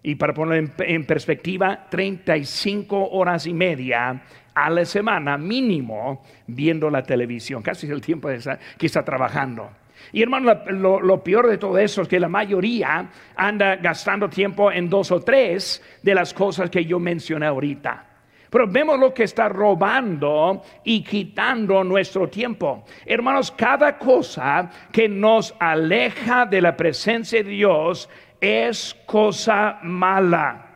Y 0.01 0.15
para 0.15 0.33
poner 0.33 0.71
en, 0.79 1.05
perspectiva, 1.05 1.87
35 1.89 3.09
horas 3.09 3.45
y 3.45 3.53
media 3.53 4.21
a 4.53 4.69
la 4.69 4.85
semana 4.85 5.37
mínimo 5.37 6.23
viendo 6.47 6.89
la 6.89 7.03
televisión, 7.03 7.61
casi 7.61 7.87
el 7.87 7.99
tiempo 7.99 8.29
que 8.77 8.85
está 8.85 9.03
trabajando. 9.03 9.69
Y 10.13 10.21
hermano, 10.21 10.53
lo, 10.67 11.01
lo, 11.01 11.23
peor 11.23 11.49
de 11.49 11.57
todo 11.57 11.77
eso 11.77 12.03
es 12.03 12.07
que 12.07 12.19
la 12.19 12.29
mayoría 12.29 13.09
anda 13.35 13.77
gastando 13.77 14.29
tiempo 14.29 14.71
en 14.71 14.89
dos 14.89 15.11
o 15.11 15.21
tres 15.21 15.81
de 16.01 16.15
las 16.15 16.33
cosas 16.33 16.69
que 16.69 16.85
yo 16.85 16.99
mencioné 16.99 17.47
ahorita. 17.47 18.12
Pero 18.53 18.67
vemos 18.67 18.99
lo 18.99 19.11
que 19.11 19.23
está 19.23 19.49
robando 19.49 20.61
y 20.83 21.03
quitando 21.03 21.83
nuestro 21.83 22.29
tiempo. 22.29 22.83
Hermanos, 23.03 23.49
cada 23.49 23.97
cosa 23.97 24.69
que 24.91 25.09
nos 25.09 25.55
aleja 25.57 26.45
de 26.45 26.61
la 26.61 26.77
presencia 26.77 27.41
de 27.41 27.49
Dios 27.49 28.07
es 28.39 28.95
cosa 29.07 29.79
mala. 29.81 30.67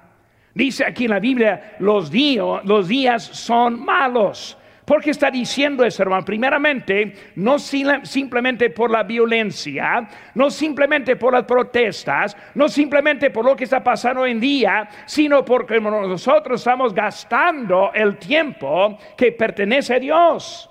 Dice 0.55 0.85
aquí 0.85 1.05
en 1.05 1.11
la 1.11 1.19
Biblia, 1.19 1.75
los, 1.77 2.09
días, 2.09 2.65
los 2.65 2.87
días 2.87 3.23
son 3.23 3.85
malos. 3.85 4.57
¿Por 4.87 5.03
qué 5.03 5.09
está 5.09 5.29
diciendo 5.29 5.83
eso, 5.83 6.01
hermano? 6.01 6.23
Primeramente, 6.23 7.13
no 7.35 7.59
simplemente 7.59 8.69
por 8.69 8.89
la 8.89 9.03
violencia, 9.03 10.07
no 10.33 10.49
simplemente 10.49 11.17
por 11.17 11.33
las 11.33 11.43
protestas, 11.43 12.37
no 12.55 12.69
simplemente 12.69 13.29
por 13.29 13.43
lo 13.43 13.53
que 13.53 13.65
está 13.65 13.83
pasando 13.83 14.21
hoy 14.21 14.31
en 14.31 14.39
día, 14.39 14.87
sino 15.05 15.43
porque 15.43 15.81
nosotros 15.81 16.61
estamos 16.61 16.93
gastando 16.93 17.91
el 17.93 18.15
tiempo 18.15 18.97
que 19.17 19.33
pertenece 19.33 19.95
a 19.95 19.99
Dios. 19.99 20.69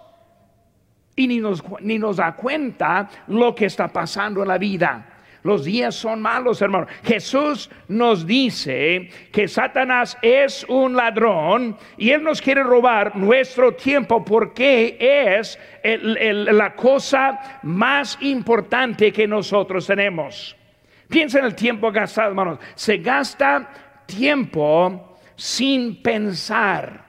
Y 1.14 1.28
ni 1.28 1.38
nos, 1.38 1.62
ni 1.82 1.98
nos 1.98 2.16
da 2.16 2.34
cuenta 2.34 3.10
lo 3.26 3.54
que 3.54 3.66
está 3.66 3.88
pasando 3.88 4.40
en 4.40 4.48
la 4.48 4.56
vida. 4.56 5.15
Los 5.46 5.64
días 5.64 5.94
son 5.94 6.20
malos, 6.20 6.60
hermano. 6.60 6.88
Jesús 7.04 7.70
nos 7.86 8.26
dice 8.26 9.08
que 9.30 9.46
Satanás 9.46 10.18
es 10.20 10.66
un 10.68 10.96
ladrón 10.96 11.76
y 11.96 12.10
él 12.10 12.24
nos 12.24 12.42
quiere 12.42 12.64
robar 12.64 13.14
nuestro 13.16 13.72
tiempo 13.74 14.24
porque 14.24 14.96
es 15.00 15.56
la 15.84 16.74
cosa 16.74 17.60
más 17.62 18.18
importante 18.22 19.12
que 19.12 19.28
nosotros 19.28 19.86
tenemos. 19.86 20.56
Piensa 21.08 21.38
en 21.38 21.44
el 21.44 21.54
tiempo 21.54 21.92
gastado, 21.92 22.30
hermanos. 22.30 22.58
Se 22.74 22.96
gasta 22.98 23.70
tiempo 24.04 25.16
sin 25.36 26.02
pensar 26.02 27.06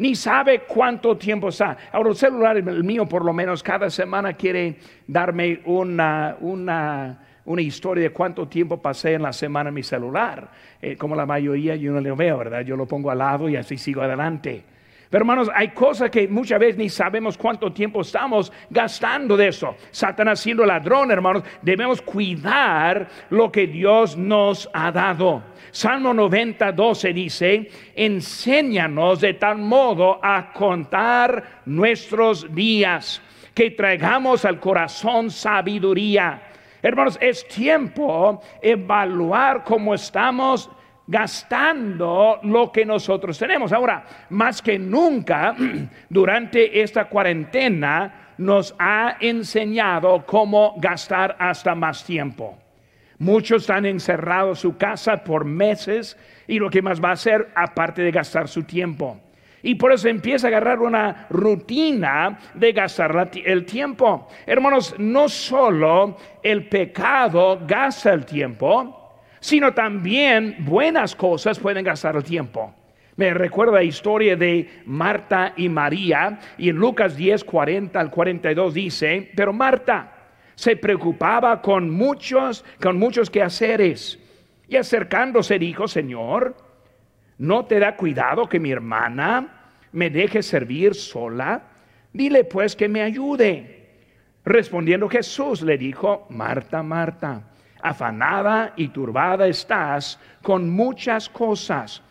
ni 0.00 0.14
sabe 0.14 0.60
cuánto 0.60 1.18
tiempo 1.18 1.50
está. 1.50 1.76
Ahora, 1.92 2.08
el 2.08 2.16
celular, 2.16 2.56
el 2.56 2.84
mío 2.84 3.06
por 3.06 3.22
lo 3.22 3.34
menos, 3.34 3.62
cada 3.62 3.90
semana 3.90 4.32
quiere 4.32 4.78
darme 5.06 5.60
una, 5.66 6.38
una 6.40 7.18
una 7.50 7.62
historia 7.62 8.04
de 8.04 8.10
cuánto 8.10 8.46
tiempo 8.46 8.80
pasé 8.80 9.14
en 9.14 9.22
la 9.22 9.32
semana 9.32 9.68
en 9.68 9.74
mi 9.74 9.82
celular. 9.82 10.50
Eh, 10.80 10.96
como 10.96 11.16
la 11.16 11.26
mayoría 11.26 11.74
yo 11.74 11.90
no 11.90 12.00
lo 12.00 12.14
veo, 12.14 12.38
¿verdad? 12.38 12.60
Yo 12.60 12.76
lo 12.76 12.86
pongo 12.86 13.10
al 13.10 13.18
lado 13.18 13.48
y 13.48 13.56
así 13.56 13.76
sigo 13.76 14.02
adelante. 14.02 14.62
Pero 15.10 15.22
hermanos, 15.22 15.50
hay 15.52 15.70
cosas 15.70 16.10
que 16.10 16.28
muchas 16.28 16.60
veces 16.60 16.76
ni 16.76 16.88
sabemos 16.88 17.36
cuánto 17.36 17.72
tiempo 17.72 18.02
estamos 18.02 18.52
gastando 18.70 19.36
de 19.36 19.48
eso. 19.48 19.74
Satanás 19.90 20.38
siendo 20.38 20.64
ladrón, 20.64 21.10
hermanos, 21.10 21.42
debemos 21.60 22.00
cuidar 22.00 23.08
lo 23.30 23.50
que 23.50 23.66
Dios 23.66 24.16
nos 24.16 24.70
ha 24.72 24.92
dado. 24.92 25.42
Salmo 25.72 26.14
90, 26.14 26.70
12 26.70 27.12
dice, 27.12 27.70
enséñanos 27.96 29.20
de 29.20 29.34
tal 29.34 29.58
modo 29.58 30.20
a 30.22 30.52
contar 30.52 31.62
nuestros 31.66 32.54
días, 32.54 33.20
que 33.52 33.72
traigamos 33.72 34.44
al 34.44 34.60
corazón 34.60 35.32
sabiduría 35.32 36.49
Hermanos, 36.82 37.18
es 37.20 37.46
tiempo 37.48 38.40
evaluar 38.62 39.64
cómo 39.64 39.94
estamos 39.94 40.70
gastando 41.06 42.38
lo 42.42 42.70
que 42.70 42.86
nosotros 42.86 43.38
tenemos. 43.38 43.72
Ahora, 43.72 44.04
más 44.30 44.62
que 44.62 44.78
nunca, 44.78 45.54
durante 46.08 46.80
esta 46.80 47.06
cuarentena, 47.06 48.32
nos 48.38 48.74
ha 48.78 49.16
enseñado 49.20 50.24
cómo 50.24 50.74
gastar 50.78 51.36
hasta 51.38 51.74
más 51.74 52.04
tiempo. 52.04 52.56
Muchos 53.18 53.64
están 53.64 53.84
encerrados 53.84 54.58
en 54.58 54.62
su 54.62 54.78
casa 54.78 55.22
por 55.22 55.44
meses 55.44 56.16
y 56.46 56.58
lo 56.58 56.70
que 56.70 56.80
más 56.80 57.04
va 57.04 57.10
a 57.10 57.12
hacer, 57.12 57.50
aparte 57.54 58.00
de 58.00 58.10
gastar 58.10 58.48
su 58.48 58.62
tiempo. 58.62 59.20
Y 59.62 59.74
por 59.74 59.92
eso 59.92 60.08
empieza 60.08 60.46
a 60.46 60.48
agarrar 60.48 60.80
una 60.80 61.26
rutina 61.30 62.38
de 62.54 62.72
gastar 62.72 63.30
el 63.44 63.66
tiempo. 63.66 64.28
Hermanos, 64.46 64.94
no 64.98 65.28
solo 65.28 66.16
el 66.42 66.68
pecado 66.68 67.60
gasta 67.66 68.12
el 68.12 68.24
tiempo, 68.24 69.18
sino 69.40 69.72
también 69.74 70.56
buenas 70.60 71.14
cosas 71.14 71.58
pueden 71.58 71.84
gastar 71.84 72.16
el 72.16 72.24
tiempo. 72.24 72.74
Me 73.16 73.34
recuerda 73.34 73.72
la 73.72 73.82
historia 73.82 74.34
de 74.34 74.82
Marta 74.86 75.52
y 75.56 75.68
María, 75.68 76.38
y 76.56 76.70
en 76.70 76.76
Lucas 76.76 77.16
10, 77.16 77.44
40 77.44 78.00
al 78.00 78.10
42 78.10 78.72
dice, 78.72 79.30
pero 79.36 79.52
Marta 79.52 80.14
se 80.54 80.76
preocupaba 80.76 81.60
con 81.60 81.90
muchos, 81.90 82.64
con 82.80 82.98
muchos 82.98 83.28
quehaceres, 83.28 84.18
y 84.68 84.76
acercándose 84.76 85.58
dijo, 85.58 85.86
Señor, 85.86 86.56
¿No 87.40 87.64
te 87.64 87.78
da 87.78 87.96
cuidado 87.96 88.46
que 88.46 88.60
mi 88.60 88.70
hermana 88.70 89.46
me 89.92 90.10
deje 90.10 90.42
servir 90.42 90.94
sola? 90.94 91.62
Dile 92.12 92.44
pues 92.44 92.76
que 92.76 92.86
me 92.86 93.00
ayude. 93.00 93.96
Respondiendo 94.44 95.08
Jesús 95.08 95.62
le 95.62 95.78
dijo, 95.78 96.26
Marta, 96.28 96.82
Marta, 96.82 97.44
afanada 97.80 98.74
y 98.76 98.88
turbada 98.88 99.46
estás 99.46 100.20
con 100.42 100.68
muchas 100.68 101.30
cosas, 101.30 102.02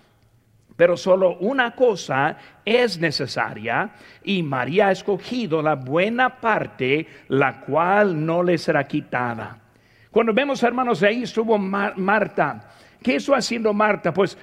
pero 0.76 0.98
solo 0.98 1.38
una 1.38 1.76
cosa 1.76 2.36
es 2.66 2.98
necesaria 2.98 3.92
y 4.24 4.42
María 4.42 4.88
ha 4.88 4.92
escogido 4.92 5.62
la 5.62 5.76
buena 5.76 6.42
parte, 6.42 7.06
la 7.28 7.62
cual 7.62 8.26
no 8.26 8.42
le 8.42 8.58
será 8.58 8.88
quitada. 8.88 9.60
Cuando 10.10 10.34
vemos, 10.34 10.64
hermanos, 10.64 11.04
ahí 11.04 11.22
estuvo 11.22 11.56
Marta. 11.60 12.72
¿Qué 13.02 13.16
hizo 13.16 13.34
haciendo 13.34 13.74
Marta? 13.74 14.14
Pues 14.14 14.38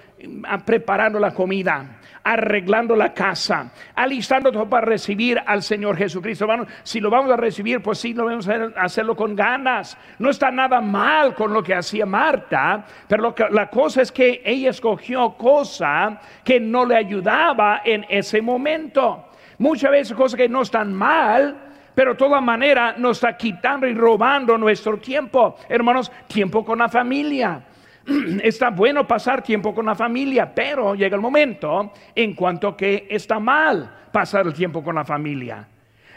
preparando 0.65 1.19
la 1.19 1.33
comida, 1.33 1.99
arreglando 2.25 2.97
la 2.97 3.13
casa, 3.13 3.71
alistando 3.95 4.51
todo 4.51 4.69
para 4.69 4.87
recibir 4.87 5.41
al 5.45 5.63
Señor 5.63 5.97
Jesucristo. 5.97 6.47
si 6.83 7.01
lo 7.01 7.11
vamos 7.11 7.31
a 7.31 7.37
recibir, 7.37 7.83
pues 7.83 7.99
sí, 7.99 8.15
lo 8.15 8.25
vamos 8.25 8.49
a 8.49 8.73
hacerlo 8.77 9.15
con 9.15 9.37
ganas. 9.37 9.97
No 10.19 10.31
está 10.31 10.51
nada 10.51 10.81
mal 10.81 11.35
con 11.35 11.53
lo 11.53 11.63
que 11.63 11.75
hacía 11.75 12.07
Marta, 12.07 12.85
pero 13.07 13.35
la 13.51 13.69
cosa 13.69 14.03
es 14.03 14.11
que 14.11 14.43
ella 14.45 14.71
escogió 14.71 15.35
cosa 15.35 16.21
que 16.43 16.59
no 16.61 16.87
le 16.87 16.97
ayudaba 16.97 17.83
en 17.85 18.07
ese 18.09 18.41
momento. 18.41 19.27
Muchas 19.59 19.91
veces 19.91 20.17
cosas 20.17 20.39
que 20.39 20.49
no 20.49 20.63
están 20.63 20.95
mal, 20.95 21.57
pero 21.95 22.13
de 22.13 22.19
toda 22.19 22.41
manera 22.41 22.95
nos 22.97 23.19
está 23.19 23.37
quitando 23.37 23.87
y 23.87 23.95
robando 23.95 24.57
nuestro 24.57 24.97
tiempo. 24.99 25.57
Hermanos, 25.69 26.11
tiempo 26.27 26.65
con 26.65 26.79
la 26.79 26.89
familia 26.89 27.63
está 28.43 28.71
bueno 28.71 29.07
pasar 29.07 29.43
tiempo 29.43 29.75
con 29.75 29.87
la 29.87 29.95
familia, 29.95 30.53
pero 30.55 30.95
llega 30.95 31.17
el 31.17 31.23
momento 31.23 31.93
en 32.15 32.35
cuanto 32.35 32.77
que 32.77 33.07
está 33.11 33.39
mal 33.39 34.09
pasar 34.13 34.47
el 34.47 34.55
tiempo 34.55 34.83
con 34.83 34.95
la 34.95 35.05
familia. 35.05 35.69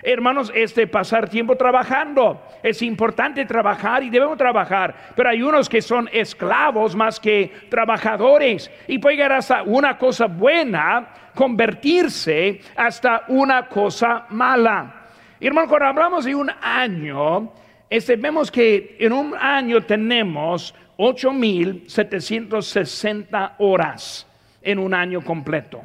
Hermanos, 0.01 0.51
este 0.55 0.88
pasar 0.88 1.27
tiempo 1.29 1.58
trabajando. 1.58 2.41
Es 2.63 2.81
importante 2.81 3.46
trabajar 3.46 4.01
y 4.03 4.10
debemos 4.10 4.38
trabajar, 4.38 4.96
pero 5.15 5.29
hay 5.29 5.41
unos 5.41 5.67
que 5.67 5.81
son 5.81 6.10
esclavos 6.13 6.96
más 6.96 7.19
que 7.19 7.51
trabajadores 7.69 8.72
y 8.88 8.98
puede 8.98 9.17
llegar 9.17 9.34
hasta 9.34 9.63
una 9.63 9.98
cosa 9.98 10.27
buena 10.27 11.10
convertirse 11.36 12.62
hasta 12.75 13.25
una 13.27 13.67
cosa 13.67 14.25
mala. 14.29 15.08
Hermanos, 15.39 15.69
cuando 15.69 15.88
hablamos 15.88 16.25
de 16.25 16.36
un 16.36 16.50
año, 16.62 17.51
este, 17.89 18.15
vemos 18.15 18.51
que 18.51 18.96
en 19.00 19.12
un 19.12 19.36
año 19.36 19.81
tenemos 19.81 20.74
8.760 21.00 23.56
horas 23.60 24.27
en 24.62 24.79
un 24.79 24.94
año 24.94 25.22
completo. 25.22 25.82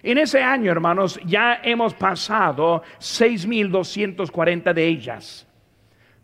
En 0.00 0.18
ese 0.18 0.40
año, 0.40 0.70
hermanos, 0.70 1.18
ya 1.26 1.58
hemos 1.64 1.92
pasado 1.94 2.84
6.240 3.00 4.72
de 4.72 4.86
ellas. 4.86 5.44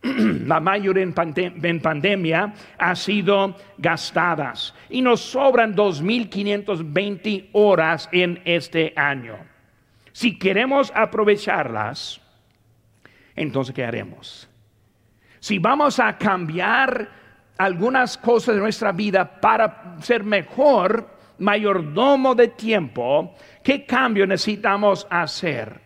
La 0.02 0.60
mayoría 0.60 1.02
en, 1.02 1.12
en, 1.64 1.80
pandemia 1.80 2.54
ha 2.78 2.94
sido 2.94 3.56
gastadas 3.78 4.72
y 4.88 5.02
nos 5.02 5.20
sobran 5.20 5.74
2.520 5.74 7.48
horas 7.52 8.08
en 8.12 8.40
este 8.44 8.92
año. 8.94 9.38
Si 10.12 10.38
queremos 10.38 10.92
aprovecharlas, 10.94 12.20
entonces 13.34 13.74
¿qué 13.74 13.84
haremos? 13.84 14.48
Si 15.40 15.58
vamos 15.58 15.98
a 15.98 16.16
cambiar 16.16 17.19
algunas 17.60 18.16
cosas 18.16 18.54
de 18.54 18.60
nuestra 18.62 18.90
vida 18.90 19.38
para 19.38 19.98
ser 20.00 20.24
mejor 20.24 21.10
mayordomo 21.36 22.34
de 22.34 22.48
tiempo, 22.48 23.34
¿qué 23.62 23.84
cambio 23.84 24.26
necesitamos 24.26 25.06
hacer? 25.10 25.78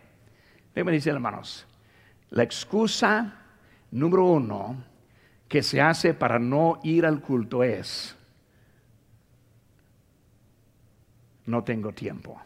Déjenme 0.73 0.93
decir, 0.93 1.13
hermanos, 1.13 1.67
la 2.31 2.45
excusa 2.45 3.43
número 3.91 4.25
uno 4.25 4.85
que 5.49 5.65
se 5.65 5.81
hace 5.81 6.15
para 6.15 6.39
no 6.39 6.79
ir 6.85 7.05
al 7.05 7.21
culto 7.21 7.65
es, 7.65 8.17
no 11.45 11.65
tengo 11.65 11.93
tiempo. 11.93 12.41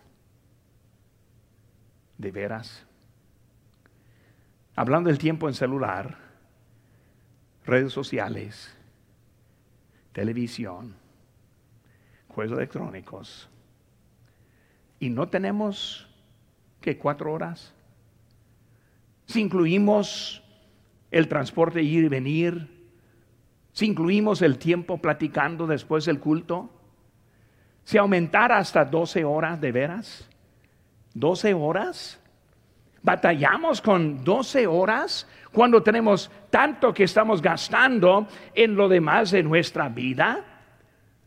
¿De 2.16 2.30
veras? 2.30 2.86
Hablando 4.74 5.10
del 5.10 5.18
tiempo 5.18 5.48
en 5.48 5.54
celular, 5.54 6.16
redes 7.66 7.92
sociales, 7.92 8.74
televisión, 10.18 10.96
juegos 12.26 12.58
electrónicos, 12.58 13.48
y 14.98 15.10
no 15.10 15.28
tenemos 15.28 16.08
que 16.80 16.98
cuatro 16.98 17.32
horas. 17.32 17.72
Si 19.26 19.40
incluimos 19.40 20.42
el 21.12 21.28
transporte 21.28 21.84
ir 21.84 22.02
y 22.02 22.08
venir, 22.08 22.68
si 23.72 23.86
incluimos 23.86 24.42
el 24.42 24.58
tiempo 24.58 24.98
platicando 24.98 25.68
después 25.68 26.04
del 26.04 26.18
culto, 26.18 26.68
si 27.84 27.96
aumentara 27.96 28.58
hasta 28.58 28.84
12 28.84 29.24
horas 29.24 29.60
de 29.60 29.70
veras, 29.70 30.28
12 31.14 31.54
horas, 31.54 32.20
batallamos 33.02 33.80
con 33.80 34.22
12 34.24 34.66
horas 34.66 35.26
cuando 35.52 35.82
tenemos 35.82 36.30
tanto 36.50 36.92
que 36.92 37.04
estamos 37.04 37.40
gastando 37.40 38.26
en 38.54 38.76
lo 38.76 38.88
demás 38.88 39.30
de 39.30 39.42
nuestra 39.42 39.88
vida? 39.88 40.44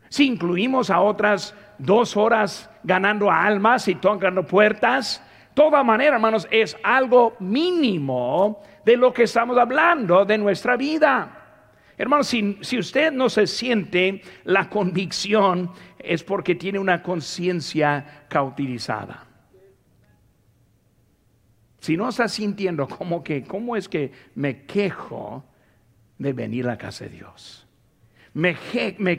Si 0.09 0.27
incluimos 0.27 0.89
a 0.89 0.99
otras 0.99 1.55
dos 1.77 2.17
horas 2.17 2.69
ganando 2.83 3.31
almas 3.31 3.87
y 3.87 3.95
tocando 3.95 4.45
puertas, 4.45 5.23
toda 5.53 5.83
manera, 5.83 6.15
hermanos, 6.15 6.47
es 6.51 6.77
algo 6.83 7.35
mínimo 7.39 8.61
de 8.85 8.97
lo 8.97 9.13
que 9.13 9.23
estamos 9.23 9.57
hablando 9.57 10.25
de 10.25 10.37
nuestra 10.37 10.75
vida. 10.75 11.37
Hermanos, 11.97 12.27
si, 12.27 12.57
si 12.61 12.79
usted 12.79 13.11
no 13.11 13.29
se 13.29 13.47
siente 13.47 14.21
la 14.43 14.69
convicción, 14.69 15.71
es 15.99 16.23
porque 16.23 16.55
tiene 16.55 16.79
una 16.79 17.01
conciencia 17.01 18.25
cauterizada. 18.27 19.30
Si 21.81 21.97
no 21.97 22.07
estás 22.07 22.33
sintiendo 22.33 22.87
como 22.87 23.23
que, 23.23 23.43
¿cómo 23.43 23.75
es 23.75 23.89
que 23.89 24.11
me 24.35 24.65
quejo 24.65 25.43
de 26.19 26.31
venir 26.31 26.65
a 26.65 26.69
la 26.69 26.77
casa 26.77 27.05
de 27.05 27.09
Dios? 27.09 27.67
Me, 28.33 28.55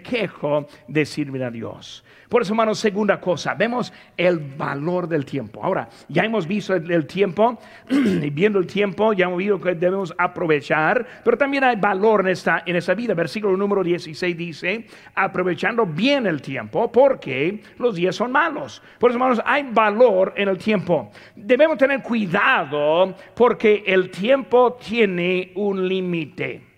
quejo 0.03 0.67
de 0.89 1.05
servir 1.05 1.45
a 1.45 1.51
Dios. 1.51 2.03
Por 2.31 2.41
eso, 2.41 2.55
hermanos, 2.55 2.79
segunda 2.79 3.21
cosa, 3.21 3.53
vemos 3.53 3.93
el 4.17 4.39
valor 4.39 5.07
del 5.07 5.27
tiempo. 5.27 5.63
Ahora, 5.63 5.87
ya 6.09 6.25
hemos 6.25 6.47
visto 6.47 6.75
el, 6.75 7.07
tiempo, 7.07 7.59
y 7.91 8.31
viendo 8.31 8.59
el 8.59 8.67
tiempo, 8.67 9.13
ya 9.13 9.27
hemos 9.27 9.37
visto 9.37 9.61
que 9.61 9.75
debemos 9.75 10.15
aprovechar, 10.17 11.07
pero 11.23 11.37
también 11.37 11.63
hay 11.63 11.77
valor 11.77 12.23
en 12.23 12.29
esta, 12.29 12.63
en 12.65 12.75
esta 12.75 12.95
vida. 12.95 13.13
Versículo 13.13 13.55
número 13.55 13.85
16 13.85 14.35
dice, 14.35 14.87
aprovechando 15.15 15.85
bien 15.85 16.27
el 16.27 16.41
tiempo, 16.41 16.91
porque 16.91 17.63
los 17.79 17.95
días 17.95 18.17
son 18.17 18.33
malos. 18.33 18.83
Por 18.99 19.11
eso, 19.11 19.19
hermanos, 19.19 19.43
hay 19.45 19.65
valor 19.71 20.33
en 20.39 20.49
el 20.49 20.57
tiempo. 20.57 21.11
Debemos 21.37 21.77
tener 21.77 22.03
cuidado 22.03 23.15
porque 23.35 23.85
el 23.87 24.11
tiempo 24.11 24.79
tiene 24.83 25.53
un 25.57 25.87
límite. 25.87 26.72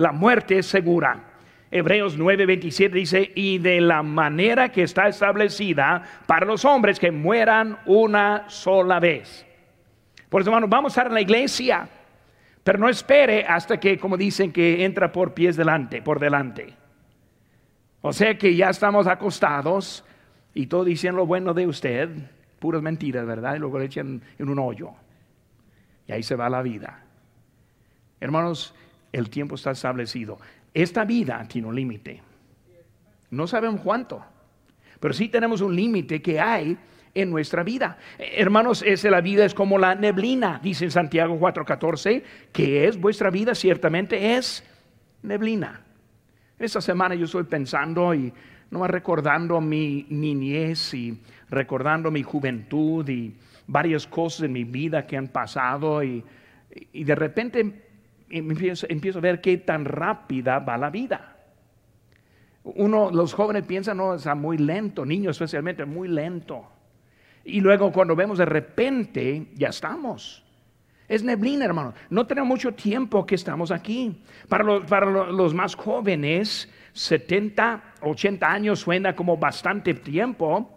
La 0.00 0.12
muerte 0.12 0.56
es 0.56 0.66
segura. 0.66 1.24
Hebreos 1.70 2.18
9:27 2.18 2.90
dice, 2.90 3.32
y 3.34 3.58
de 3.58 3.82
la 3.82 4.02
manera 4.02 4.72
que 4.72 4.82
está 4.82 5.08
establecida 5.08 6.02
para 6.26 6.46
los 6.46 6.64
hombres 6.64 6.98
que 6.98 7.10
mueran 7.10 7.78
una 7.84 8.48
sola 8.48 8.98
vez. 8.98 9.44
Por 10.30 10.40
eso, 10.40 10.48
hermanos, 10.48 10.70
vamos 10.70 10.90
a 10.90 10.94
estar 10.94 11.08
en 11.08 11.14
la 11.14 11.20
iglesia, 11.20 11.86
pero 12.64 12.78
no 12.78 12.88
espere 12.88 13.44
hasta 13.44 13.78
que, 13.78 13.98
como 13.98 14.16
dicen, 14.16 14.52
que 14.52 14.86
entra 14.86 15.12
por 15.12 15.34
pies 15.34 15.54
delante, 15.54 16.00
por 16.00 16.18
delante. 16.18 16.72
O 18.00 18.14
sea 18.14 18.38
que 18.38 18.56
ya 18.56 18.70
estamos 18.70 19.06
acostados 19.06 20.02
y 20.54 20.66
todo 20.66 20.84
diciendo 20.84 21.18
lo 21.18 21.26
bueno 21.26 21.52
de 21.52 21.66
usted, 21.66 22.08
puras 22.58 22.80
mentiras, 22.80 23.26
¿verdad? 23.26 23.56
Y 23.56 23.58
luego 23.58 23.78
le 23.78 23.84
echan 23.84 24.22
en 24.38 24.48
un 24.48 24.58
hoyo. 24.60 24.92
Y 26.06 26.12
ahí 26.12 26.22
se 26.22 26.36
va 26.36 26.48
la 26.48 26.62
vida. 26.62 27.04
Hermanos, 28.18 28.74
el 29.12 29.30
tiempo 29.30 29.54
está 29.54 29.72
establecido. 29.72 30.38
Esta 30.72 31.04
vida 31.04 31.44
tiene 31.48 31.68
un 31.68 31.74
límite. 31.74 32.22
No 33.30 33.46
sabemos 33.46 33.80
cuánto, 33.80 34.24
pero 34.98 35.14
sí 35.14 35.28
tenemos 35.28 35.60
un 35.60 35.74
límite 35.74 36.20
que 36.20 36.40
hay 36.40 36.76
en 37.14 37.30
nuestra 37.30 37.62
vida. 37.62 37.98
Hermanos, 38.18 38.82
esa 38.86 39.10
la 39.10 39.20
vida 39.20 39.44
es 39.44 39.54
como 39.54 39.78
la 39.78 39.94
neblina, 39.94 40.60
dice 40.62 40.84
en 40.84 40.90
Santiago 40.90 41.38
4:14, 41.38 42.22
que 42.52 42.86
es 42.86 43.00
vuestra 43.00 43.30
vida, 43.30 43.54
ciertamente 43.54 44.36
es 44.36 44.64
neblina. 45.22 45.80
Esta 46.58 46.80
semana 46.80 47.14
yo 47.14 47.24
estoy 47.24 47.44
pensando 47.44 48.14
y 48.14 48.32
no 48.70 48.86
recordando 48.86 49.60
mi 49.60 50.06
niñez 50.10 50.94
y 50.94 51.20
recordando 51.48 52.10
mi 52.10 52.22
juventud 52.22 53.08
y 53.08 53.34
varias 53.66 54.06
cosas 54.06 54.42
en 54.42 54.52
mi 54.52 54.64
vida 54.64 55.06
que 55.06 55.16
han 55.16 55.28
pasado 55.28 56.04
y, 56.04 56.22
y 56.92 57.04
de 57.04 57.14
repente 57.14 57.89
empiezo, 58.30 59.18
a 59.18 59.20
ver 59.20 59.40
qué 59.40 59.58
tan 59.58 59.84
rápida 59.84 60.58
va 60.60 60.78
la 60.78 60.90
vida. 60.90 61.36
Uno, 62.62 63.10
los 63.10 63.32
jóvenes 63.32 63.64
piensan, 63.64 63.96
no, 63.96 64.14
está 64.14 64.34
muy 64.34 64.58
lento, 64.58 65.04
niños 65.04 65.36
especialmente, 65.36 65.84
muy 65.84 66.08
lento. 66.08 66.66
Y 67.44 67.60
luego 67.60 67.90
cuando 67.90 68.14
vemos 68.14 68.38
de 68.38 68.44
repente, 68.44 69.48
ya 69.54 69.68
estamos. 69.68 70.44
Es 71.08 71.24
neblina, 71.24 71.64
hermano. 71.64 71.94
No 72.08 72.26
tenemos 72.26 72.48
mucho 72.48 72.72
tiempo 72.72 73.26
que 73.26 73.34
estamos 73.34 73.72
aquí. 73.72 74.22
Para 74.48 74.62
los 74.62 75.54
más 75.54 75.74
jóvenes, 75.74 76.70
70, 76.92 77.94
80 78.02 78.48
años 78.48 78.78
suena 78.78 79.16
como 79.16 79.36
bastante 79.36 79.94
tiempo. 79.94 80.70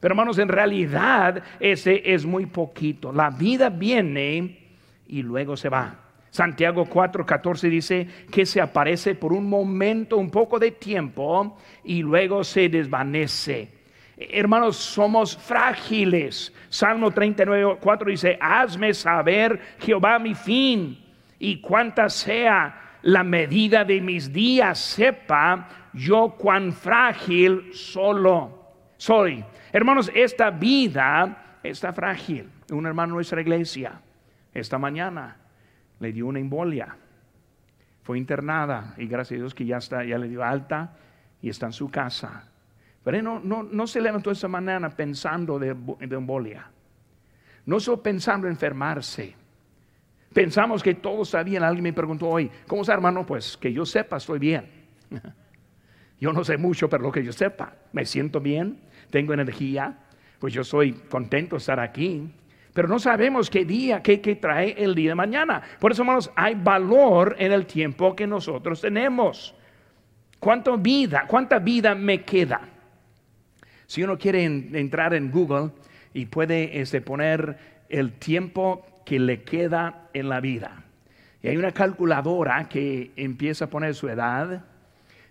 Pero 0.00 0.12
hermanos, 0.12 0.38
en 0.38 0.48
realidad 0.48 1.42
ese 1.60 2.02
es 2.04 2.26
muy 2.26 2.46
poquito. 2.46 3.12
La 3.12 3.30
vida 3.30 3.68
viene 3.68 4.74
y 5.06 5.22
luego 5.22 5.56
se 5.56 5.68
va. 5.68 6.05
Santiago 6.36 6.84
4:14 6.84 7.70
dice 7.70 8.06
que 8.30 8.44
se 8.44 8.60
aparece 8.60 9.14
por 9.14 9.32
un 9.32 9.48
momento, 9.48 10.18
un 10.18 10.30
poco 10.30 10.58
de 10.58 10.70
tiempo 10.70 11.56
y 11.82 12.02
luego 12.02 12.44
se 12.44 12.68
desvanece. 12.68 13.70
Hermanos, 14.18 14.76
somos 14.76 15.34
frágiles. 15.34 16.52
Salmo 16.68 17.10
39, 17.10 17.78
4 17.80 18.10
dice, 18.10 18.38
hazme 18.38 18.92
saber, 18.92 19.58
Jehová, 19.78 20.18
mi 20.18 20.34
fin, 20.34 21.02
y 21.38 21.62
cuánta 21.62 22.10
sea 22.10 22.98
la 23.00 23.24
medida 23.24 23.82
de 23.84 24.02
mis 24.02 24.30
días, 24.30 24.78
sepa 24.78 25.68
yo 25.94 26.34
cuán 26.36 26.70
frágil 26.74 27.70
solo 27.72 28.74
soy. 28.98 29.42
Hermanos, 29.72 30.10
esta 30.14 30.50
vida 30.50 31.58
está 31.62 31.94
frágil. 31.94 32.50
Un 32.70 32.84
hermano 32.84 33.12
de 33.12 33.16
nuestra 33.16 33.40
iglesia, 33.40 34.02
esta 34.52 34.76
mañana, 34.76 35.36
le 36.00 36.12
dio 36.12 36.26
una 36.26 36.38
embolia. 36.38 36.96
Fue 38.02 38.18
internada 38.18 38.94
y 38.98 39.06
gracias 39.06 39.38
a 39.38 39.40
Dios 39.42 39.54
que 39.54 39.64
ya, 39.64 39.78
está, 39.78 40.04
ya 40.04 40.18
le 40.18 40.28
dio 40.28 40.44
alta 40.44 40.96
y 41.42 41.48
está 41.48 41.66
en 41.66 41.72
su 41.72 41.90
casa 41.90 42.50
pero 43.06 43.22
no, 43.22 43.38
no, 43.38 43.62
no 43.62 43.86
se 43.86 44.00
levantó 44.00 44.32
esa 44.32 44.48
mañana 44.48 44.90
pensando 44.90 45.60
de, 45.60 45.76
embolia. 46.00 46.68
No 47.64 47.78
solo 47.78 48.02
pensando 48.02 48.48
en 48.48 48.54
enfermarse. 48.54 49.32
Pensamos 50.32 50.82
que 50.82 50.96
todos 50.96 51.28
sabían. 51.28 51.62
Alguien 51.62 51.84
me 51.84 51.92
preguntó 51.92 52.26
hoy, 52.26 52.50
¿cómo 52.66 52.82
está 52.82 52.94
hermano? 52.94 53.24
Pues 53.24 53.56
que 53.56 53.72
yo 53.72 53.86
sepa, 53.86 54.16
estoy 54.16 54.40
bien. 54.40 54.68
Yo 56.20 56.32
no 56.32 56.42
sé 56.42 56.56
mucho, 56.56 56.88
pero 56.88 57.04
lo 57.04 57.12
que 57.12 57.22
yo 57.22 57.30
sepa, 57.30 57.74
me 57.92 58.06
siento 58.06 58.40
bien, 58.40 58.80
tengo 59.10 59.34
energía, 59.34 59.98
pues 60.38 60.54
yo 60.54 60.64
soy 60.64 60.92
contento 60.92 61.56
de 61.56 61.58
estar 61.58 61.78
aquí. 61.78 62.32
Pero 62.76 62.88
no 62.88 62.98
sabemos 62.98 63.48
qué 63.48 63.64
día, 63.64 64.02
qué, 64.02 64.18
trae 64.18 64.74
el 64.76 64.94
día 64.94 65.12
de 65.12 65.14
mañana. 65.14 65.62
Por 65.80 65.92
eso, 65.92 66.02
hermanos, 66.02 66.30
hay 66.36 66.54
valor 66.56 67.34
en 67.38 67.50
el 67.52 67.64
tiempo 67.64 68.14
que 68.14 68.26
nosotros 68.26 68.82
tenemos. 68.82 69.54
¿Cuánta 70.38 70.76
vida, 70.76 71.24
cuánta 71.26 71.58
vida 71.58 71.94
me 71.94 72.22
queda? 72.22 72.60
Si 73.86 74.02
uno 74.02 74.18
quiere 74.18 74.44
entrar 74.44 75.14
en 75.14 75.30
Google 75.30 75.70
y 76.12 76.26
puede 76.26 76.78
este, 76.78 77.00
poner 77.00 77.56
el 77.88 78.12
tiempo 78.12 78.84
que 79.06 79.20
le 79.20 79.42
queda 79.42 80.10
en 80.12 80.28
la 80.28 80.40
vida. 80.40 80.84
Y 81.42 81.48
hay 81.48 81.56
una 81.56 81.72
calculadora 81.72 82.68
que 82.68 83.10
empieza 83.16 83.64
a 83.64 83.70
poner 83.70 83.94
su 83.94 84.10
edad 84.10 84.66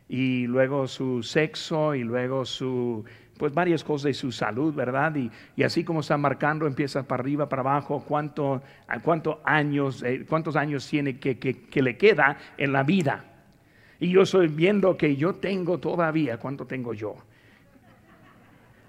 y 0.09 0.47
luego 0.47 0.87
su 0.87 1.21
sexo 1.21 1.93
y 1.93 2.03
luego 2.03 2.43
su, 2.43 3.05
pues 3.37 3.53
varias 3.53 3.83
cosas 3.83 4.05
de 4.05 4.13
su 4.13 4.31
salud, 4.31 4.73
¿verdad? 4.73 5.13
Y, 5.15 5.63
así 5.63 5.83
como 5.83 5.99
está 5.99 6.17
marcando, 6.17 6.67
empieza 6.67 7.03
para 7.03 7.21
arriba, 7.21 7.49
para 7.49 7.61
abajo, 7.61 8.03
cuánto, 8.07 8.61
cuántos 9.03 9.37
años, 9.43 10.03
eh, 10.03 10.25
cuántos 10.27 10.55
años 10.55 10.87
tiene 10.87 11.19
que, 11.19 11.37
que 11.37 11.81
le 11.81 11.97
queda 11.97 12.37
en 12.57 12.71
la 12.71 12.83
vida. 12.83 13.25
Y 13.99 14.09
yo 14.09 14.21
estoy 14.21 14.47
viendo 14.47 14.97
que 14.97 15.15
yo 15.15 15.35
tengo 15.35 15.79
todavía, 15.79 16.37
¿cuánto 16.37 16.65
tengo 16.65 16.93
yo? 16.93 17.15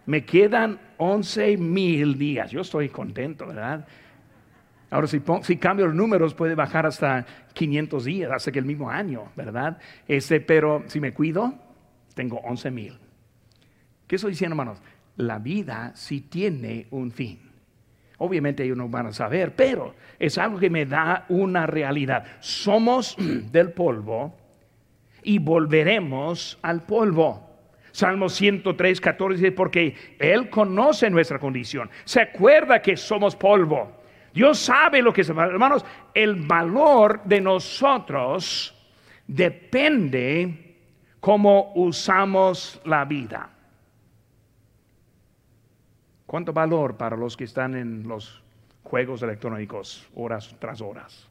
me 0.07 0.25
quedan 0.25 0.79
11 0.97 1.57
mil 1.57 2.17
días. 2.17 2.51
Yo 2.51 2.61
estoy 2.61 2.89
contento, 2.89 3.47
¿verdad? 3.47 3.87
Ahora, 4.89 5.09
si, 5.09 5.21
si, 5.43 5.57
cambio 5.57 5.87
los 5.87 5.95
números, 5.95 6.33
puede 6.33 6.55
bajar 6.55 6.87
hasta 6.87 7.27
500 7.53 8.05
días, 8.05 8.31
hasta 8.33 8.53
que 8.53 8.61
el 8.61 8.65
mismo 8.65 8.89
año, 8.89 9.25
¿verdad? 9.35 9.79
Este, 10.07 10.41
pero 10.41 10.85
si 10.87 11.01
me 11.01 11.13
cuido, 11.13 11.55
tengo 12.15 12.39
11 12.39 12.71
mil. 12.71 12.99
¿Qué 14.07 14.17
estoy 14.17 14.33
diciendo, 14.33 14.55
hermanos? 14.55 14.81
La 15.17 15.39
vida 15.39 15.93
sí 15.95 16.21
tiene 16.21 16.87
un 16.91 17.11
fin. 17.11 17.41
Obviamente 18.19 18.65
ellos 18.65 18.77
no 18.77 18.89
van 18.89 19.07
a 19.07 19.13
saber, 19.13 19.55
pero 19.55 19.95
es 20.19 20.39
algo 20.39 20.59
que 20.59 20.71
me 20.71 20.87
da 20.87 21.27
una 21.29 21.67
realidad. 21.67 22.25
Somos 22.41 23.17
del 23.53 23.73
polvo 23.73 24.37
y 25.23 25.39
volveremos 25.39 26.59
al 26.63 26.85
polvo. 26.85 27.43
Salmo 27.93 28.29
103, 28.29 29.01
14 29.01 29.37
dice, 29.37 29.53
porque 29.53 29.95
Él 30.19 30.51
conoce 30.51 31.09
nuestra 31.09 31.39
condición, 31.39 31.91
se 32.05 32.21
acuerda 32.21 32.83
que 32.83 32.97
somos 32.97 33.35
polvo. 33.35 33.91
Dios 34.35 34.59
sabe 34.59 35.01
lo 35.01 35.15
que 35.15 35.23
es, 35.23 35.31
hermanos, 35.31 35.83
el 36.13 36.37
valor 36.37 37.23
de 37.25 37.41
nosotros 37.41 38.75
depende 39.27 40.77
cómo 41.21 41.73
usamos 41.75 42.81
la 42.85 43.07
vida. 43.07 43.56
¿Cuánto 46.27 46.53
valor 46.53 46.97
para 46.97 47.17
los 47.17 47.37
que 47.37 47.45
están 47.45 47.75
en 47.77 48.09
los 48.09 48.43
juegos 48.83 49.23
electrónicos 49.23 50.09
horas 50.15 50.55
tras 50.59 50.81
horas? 50.81 51.29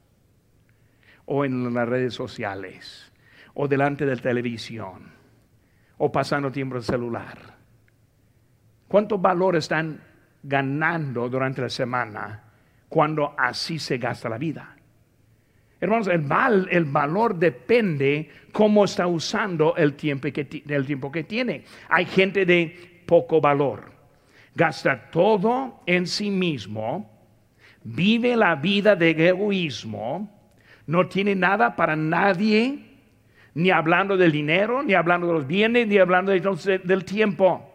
O 1.26 1.44
en 1.44 1.74
las 1.74 1.88
redes 1.88 2.14
sociales, 2.14 3.12
o 3.54 3.68
delante 3.68 4.06
de 4.06 4.16
la 4.16 4.22
televisión 4.22 5.16
o 5.98 6.12
pasando 6.12 6.52
tiempo 6.52 6.76
en 6.76 6.78
el 6.80 6.84
celular? 6.84 7.38
¿Cuánto 8.88 9.18
valor 9.18 9.56
están 9.56 10.00
ganando 10.44 11.28
durante 11.30 11.62
la 11.62 11.70
semana 11.70 12.44
cuando 12.88 13.34
así 13.38 13.80
se 13.80 13.98
gasta 13.98 14.30
la 14.30 14.38
vida? 14.38 14.76
Hermanos, 15.80 16.08
el, 16.08 16.26
el 16.72 16.86
valor 16.86 17.36
depende 17.36 18.30
cómo 18.52 18.86
está 18.86 19.08
usando 19.08 19.76
el 19.76 19.96
tiempo, 19.96 20.30
que, 20.32 20.64
el 20.68 20.86
tiempo 20.86 21.12
que 21.12 21.24
tiene. 21.24 21.66
Hay 21.90 22.06
gente 22.06 22.46
de 22.46 23.04
poco 23.06 23.42
valor. 23.42 23.95
Gasta 24.56 25.12
todo 25.12 25.82
en 25.86 26.08
sí 26.08 26.32
mismo, 26.32 27.12
vive 27.84 28.38
la 28.38 28.56
vida 28.56 28.96
de 28.96 29.12
egoísmo, 29.28 30.32
no 30.88 31.08
tiene 31.08 31.36
nada 31.36 31.76
para 31.76 31.98
nadie, 31.98 32.80
ni 33.54 33.70
hablando 33.70 34.16
del 34.16 34.32
dinero, 34.32 34.82
ni 34.82 34.94
hablando 34.94 35.28
de 35.28 35.34
los 35.34 35.48
bienes, 35.48 35.88
ni 35.88 35.98
hablando 35.98 36.32
del 36.32 37.06
tiempo. 37.06 37.70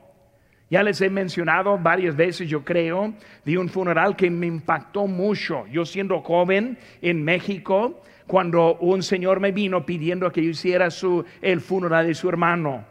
Ya 0.70 0.82
les 0.82 1.00
he 1.00 1.10
mencionado 1.10 1.76
varias 1.76 2.16
veces, 2.16 2.48
yo 2.48 2.64
creo, 2.64 3.12
de 3.44 3.58
un 3.58 3.68
funeral 3.68 4.16
que 4.16 4.30
me 4.30 4.46
impactó 4.46 5.06
mucho. 5.06 5.66
Yo 5.66 5.84
siendo 5.84 6.20
joven 6.20 6.78
en 7.02 7.24
México, 7.24 8.02
cuando 8.26 8.76
un 8.76 9.02
señor 9.02 9.40
me 9.40 9.50
vino 9.50 9.84
pidiendo 9.84 10.30
que 10.30 10.44
yo 10.44 10.50
hiciera 10.50 10.90
su, 10.90 11.24
el 11.42 11.60
funeral 11.60 12.06
de 12.06 12.14
su 12.14 12.28
hermano. 12.28 12.84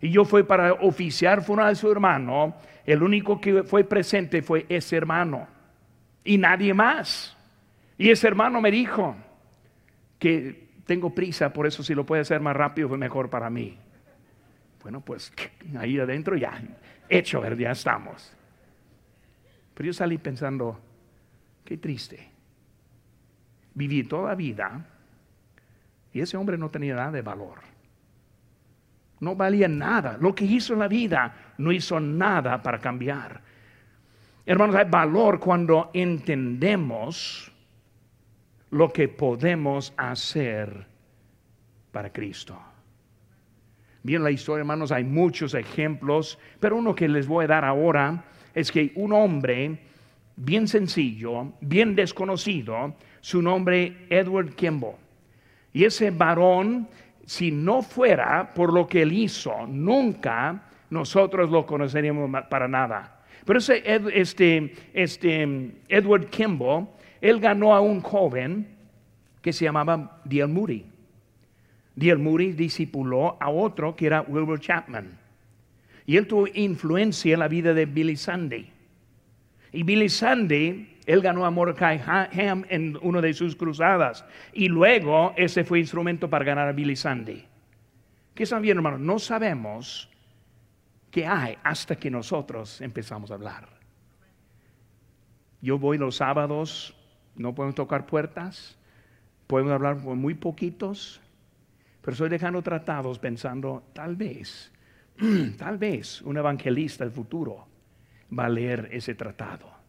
Y 0.00 0.10
yo 0.10 0.24
fui 0.24 0.42
para 0.42 0.72
oficiar 0.74 1.42
funeral 1.42 1.74
de 1.74 1.76
su 1.76 1.90
hermano. 1.90 2.54
El 2.84 3.02
único 3.02 3.40
que 3.40 3.62
fue 3.62 3.84
presente 3.84 4.42
fue 4.42 4.66
ese 4.68 4.96
hermano. 4.96 5.46
Y 6.24 6.38
nadie 6.38 6.72
más. 6.74 7.36
Y 7.98 8.10
ese 8.10 8.28
hermano 8.28 8.60
me 8.60 8.70
dijo 8.70 9.14
que 10.18 10.68
tengo 10.86 11.14
prisa, 11.14 11.52
por 11.52 11.66
eso 11.66 11.82
si 11.82 11.94
lo 11.94 12.04
puede 12.04 12.22
hacer 12.22 12.40
más 12.40 12.56
rápido 12.56 12.88
fue 12.88 12.98
mejor 12.98 13.30
para 13.30 13.50
mí. 13.50 13.78
Bueno, 14.82 15.00
pues 15.00 15.32
ahí 15.78 15.98
adentro 15.98 16.36
ya, 16.36 16.60
hecho, 17.08 17.46
ya 17.54 17.70
estamos. 17.72 18.32
Pero 19.74 19.86
yo 19.86 19.92
salí 19.92 20.18
pensando, 20.18 20.80
qué 21.64 21.76
triste. 21.76 22.28
Viví 23.74 24.02
toda 24.04 24.34
vida 24.34 24.86
y 26.12 26.20
ese 26.20 26.36
hombre 26.36 26.58
no 26.58 26.70
tenía 26.70 26.94
nada 26.94 27.12
de 27.12 27.22
valor. 27.22 27.60
No 29.20 29.36
valía 29.36 29.68
nada. 29.68 30.16
Lo 30.20 30.34
que 30.34 30.44
hizo 30.44 30.72
en 30.72 30.78
la 30.78 30.88
vida 30.88 31.54
no 31.58 31.72
hizo 31.72 32.00
nada 32.00 32.62
para 32.62 32.78
cambiar. 32.78 33.40
Hermanos, 34.46 34.74
hay 34.74 34.86
valor 34.88 35.38
cuando 35.38 35.90
entendemos 35.92 37.52
lo 38.70 38.92
que 38.92 39.08
podemos 39.08 39.92
hacer 39.96 40.86
para 41.92 42.12
Cristo. 42.12 42.58
Bien, 44.02 44.22
la 44.22 44.30
historia, 44.30 44.60
hermanos, 44.60 44.92
hay 44.92 45.04
muchos 45.04 45.54
ejemplos, 45.54 46.38
pero 46.58 46.76
uno 46.76 46.94
que 46.94 47.08
les 47.08 47.26
voy 47.26 47.44
a 47.44 47.48
dar 47.48 47.64
ahora 47.64 48.24
es 48.54 48.72
que 48.72 48.92
un 48.94 49.12
hombre 49.12 49.78
bien 50.36 50.66
sencillo, 50.66 51.52
bien 51.60 51.94
desconocido, 51.94 52.94
su 53.20 53.42
nombre 53.42 54.06
Edward 54.08 54.54
Kimball. 54.54 54.94
Y 55.72 55.84
ese 55.84 56.10
varón, 56.10 56.88
si 57.30 57.52
no 57.52 57.80
fuera 57.80 58.52
por 58.52 58.72
lo 58.72 58.88
que 58.88 59.02
él 59.02 59.12
hizo, 59.12 59.64
nunca 59.68 60.64
nosotros 60.90 61.48
lo 61.48 61.64
conoceríamos 61.64 62.28
para 62.50 62.66
nada. 62.66 63.20
Pero 63.44 63.60
ese 63.60 63.84
este, 63.86 64.74
este 64.92 65.70
Edward 65.88 66.26
Kimball 66.26 66.88
él 67.20 67.38
ganó 67.38 67.72
a 67.72 67.80
un 67.80 68.00
joven 68.00 68.66
que 69.40 69.52
se 69.52 69.64
llamaba 69.64 70.20
D.L. 70.24 70.48
Moody. 70.48 70.84
D.L. 71.94 72.16
Moody 72.20 72.50
discipuló 72.50 73.36
a 73.40 73.48
otro 73.48 73.94
que 73.94 74.06
era 74.06 74.22
Wilbur 74.22 74.58
Chapman. 74.58 75.16
Y 76.06 76.16
él 76.16 76.26
tuvo 76.26 76.48
influencia 76.52 77.34
en 77.34 77.38
la 77.38 77.46
vida 77.46 77.72
de 77.74 77.86
Billy 77.86 78.16
Sunday. 78.16 78.72
Y 79.70 79.84
Billy 79.84 80.08
Sunday, 80.08 80.89
él 81.06 81.22
ganó 81.22 81.44
a 81.44 81.50
Mordecai 81.50 82.00
Ham 82.06 82.64
en 82.68 82.98
una 83.02 83.20
de 83.20 83.32
sus 83.32 83.56
cruzadas. 83.56 84.24
Y 84.52 84.68
luego 84.68 85.32
ese 85.36 85.64
fue 85.64 85.80
instrumento 85.80 86.28
para 86.28 86.44
ganar 86.44 86.68
a 86.68 86.72
Billy 86.72 86.96
Sunday. 86.96 87.46
¿Qué 88.34 88.44
están 88.44 88.64
hermanos? 88.64 89.00
No 89.00 89.18
sabemos 89.18 90.08
qué 91.10 91.26
hay 91.26 91.56
hasta 91.62 91.96
que 91.96 92.10
nosotros 92.10 92.80
empezamos 92.80 93.30
a 93.30 93.34
hablar. 93.34 93.68
Yo 95.60 95.78
voy 95.78 95.98
los 95.98 96.16
sábados, 96.16 96.94
no 97.34 97.54
podemos 97.54 97.74
tocar 97.74 98.06
puertas, 98.06 98.78
podemos 99.46 99.72
hablar 99.72 100.02
con 100.02 100.18
muy 100.18 100.34
poquitos, 100.34 101.20
pero 102.00 102.12
estoy 102.12 102.30
dejando 102.30 102.62
tratados 102.62 103.18
pensando, 103.18 103.82
tal 103.92 104.16
vez, 104.16 104.72
tal 105.58 105.76
vez 105.76 106.22
un 106.22 106.38
evangelista 106.38 107.04
del 107.04 107.12
futuro 107.12 107.66
va 108.36 108.46
a 108.46 108.48
leer 108.48 108.88
ese 108.92 109.14
tratado. 109.14 109.79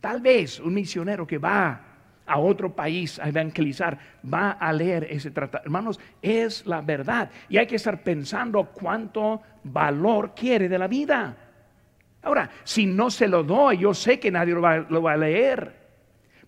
Tal 0.00 0.20
vez 0.20 0.60
un 0.60 0.74
misionero 0.74 1.26
que 1.26 1.38
va 1.38 1.86
a 2.26 2.38
otro 2.38 2.74
país 2.74 3.18
a 3.18 3.28
evangelizar 3.28 3.98
va 4.22 4.52
a 4.52 4.72
leer 4.72 5.06
ese 5.10 5.30
tratado. 5.30 5.64
Hermanos, 5.64 6.00
es 6.20 6.66
la 6.66 6.80
verdad. 6.80 7.30
Y 7.48 7.56
hay 7.56 7.66
que 7.66 7.76
estar 7.76 8.02
pensando 8.02 8.64
cuánto 8.66 9.40
valor 9.62 10.34
quiere 10.34 10.68
de 10.68 10.78
la 10.78 10.88
vida. 10.88 11.36
Ahora, 12.22 12.50
si 12.64 12.86
no 12.86 13.08
se 13.10 13.28
lo 13.28 13.44
doy, 13.44 13.78
yo 13.78 13.94
sé 13.94 14.18
que 14.18 14.32
nadie 14.32 14.54
lo 14.54 14.60
va, 14.60 15.12
a 15.12 15.16
leer. 15.16 15.86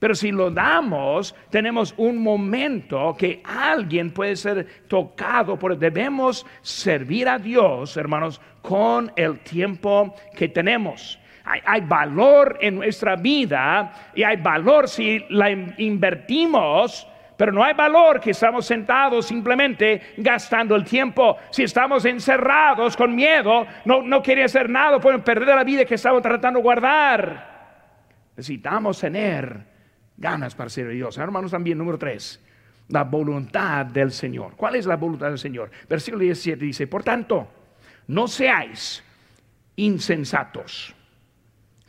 Pero 0.01 0.15
si 0.15 0.33
lo 0.33 0.51
damos, 0.51 1.35
tenemos 1.51 1.95
un 1.97 2.21
momento 2.21 3.15
que 3.17 3.43
alguien 3.45 4.13
puede 4.13 4.35
ser 4.37 4.67
tocado, 4.89 5.57
porque 5.59 5.79
debemos 5.79 6.45
servir 6.63 7.29
a 7.29 7.39
Dios, 7.39 7.97
hermanos, 7.97 8.41
con 8.61 9.13
el 9.15 9.39
tiempo 9.41 10.15
que 10.37 10.49
tenemos. 10.49 11.19
Hay, 11.65 11.81
valor 11.81 12.59
en 12.61 12.77
nuestra 12.77 13.17
vida 13.17 14.11
y 14.15 14.23
hay 14.23 14.37
valor 14.37 14.89
si 14.89 15.25
la 15.31 15.51
invertimos. 15.51 17.07
Pero 17.37 17.53
no 17.53 17.63
hay 17.63 17.73
valor 17.73 18.21
que 18.21 18.33
estamos 18.33 18.67
sentados 18.67 19.27
simplemente 19.27 20.15
gastando 20.17 20.75
el 20.75 20.85
tiempo. 20.85 21.37
Si 21.51 21.63
estamos 21.63 22.05
encerrados 22.05 22.97
con 22.97 23.15
miedo, 23.15 23.65
no, 23.85 24.03
no 24.03 24.21
quiere 24.21 24.43
hacer 24.45 24.69
nada, 24.69 24.99
pueden 24.99 25.23
perder 25.23 25.55
la 25.55 25.63
vida 25.63 25.85
que 25.85 25.95
estamos 25.95 26.21
tratando 26.21 26.59
de 26.59 26.65
guardar. 26.65 27.59
Necesitamos 28.37 29.01
tener 29.01 29.67
ganas 30.17 30.55
para 30.55 30.69
a 30.69 30.89
Dios. 30.89 31.17
Hermanos, 31.17 31.53
también 31.53 31.79
número 31.79 31.97
tres, 31.97 32.45
la 32.89 33.05
voluntad 33.05 33.87
del 33.87 34.11
Señor. 34.11 34.55
¿Cuál 34.57 34.75
es 34.75 34.87
la 34.87 34.97
voluntad 34.97 35.29
del 35.29 35.39
Señor? 35.39 35.71
Versículo 35.89 36.25
17 36.25 36.65
dice, 36.65 36.87
por 36.87 37.05
tanto, 37.05 37.49
no 38.09 38.27
seáis 38.27 39.03
insensatos. 39.77 40.95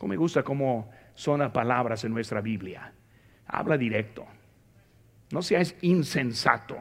Como 0.00 0.12
me 0.12 0.16
gusta 0.16 0.42
cómo 0.42 0.90
son 1.14 1.40
las 1.40 1.52
palabras 1.52 2.02
en 2.04 2.14
nuestra 2.14 2.40
Biblia. 2.40 2.90
Habla 3.46 3.76
directo. 3.76 4.26
No 5.30 5.42
seáis 5.42 5.76
insensato, 5.82 6.78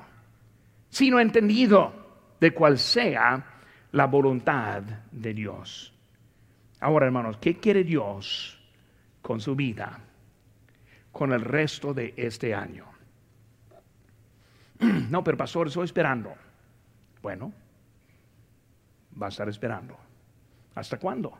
sino 0.89 1.19
entendido 1.19 1.93
de 2.39 2.51
cuál 2.51 2.79
sea 2.79 3.45
la 3.91 4.05
voluntad 4.05 4.81
de 5.11 5.33
Dios. 5.33 5.93
Ahora, 6.79 7.05
hermanos, 7.05 7.37
¿qué 7.37 7.59
quiere 7.59 7.83
Dios 7.83 8.57
con 9.21 9.41
su 9.41 9.55
vida? 9.55 9.99
con 11.11 11.33
el 11.33 11.41
resto 11.41 11.93
de 11.93 12.13
este 12.15 12.53
año. 12.53 12.85
No, 15.09 15.23
pero 15.23 15.35
pastor, 15.35 15.67
estoy 15.67 15.83
esperando. 15.83 16.33
Bueno, 17.21 17.51
va 19.21 19.25
a 19.25 19.29
estar 19.29 19.49
esperando. 19.49 19.97
¿Hasta 20.75 20.97
cuándo? 20.97 21.37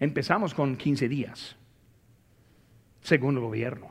Empezamos 0.00 0.54
con 0.54 0.76
15 0.76 1.08
días, 1.08 1.56
según 3.02 3.36
el 3.36 3.42
gobierno. 3.42 3.88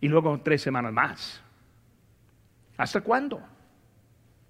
Y 0.00 0.08
luego 0.08 0.40
tres 0.40 0.62
semanas 0.62 0.92
más. 0.92 1.42
¿Hasta 2.76 3.00
cuándo? 3.02 3.40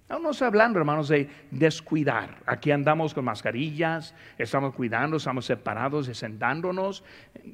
Estamos 0.03 0.41
hablando, 0.41 0.79
hermanos, 0.79 1.07
de 1.07 1.29
descuidar. 1.51 2.39
Aquí 2.45 2.71
andamos 2.71 3.13
con 3.13 3.23
mascarillas, 3.23 4.15
estamos 4.37 4.73
cuidando, 4.73 5.17
estamos 5.17 5.45
separados 5.45 6.09
y 6.09 6.13
sentándonos. 6.13 7.03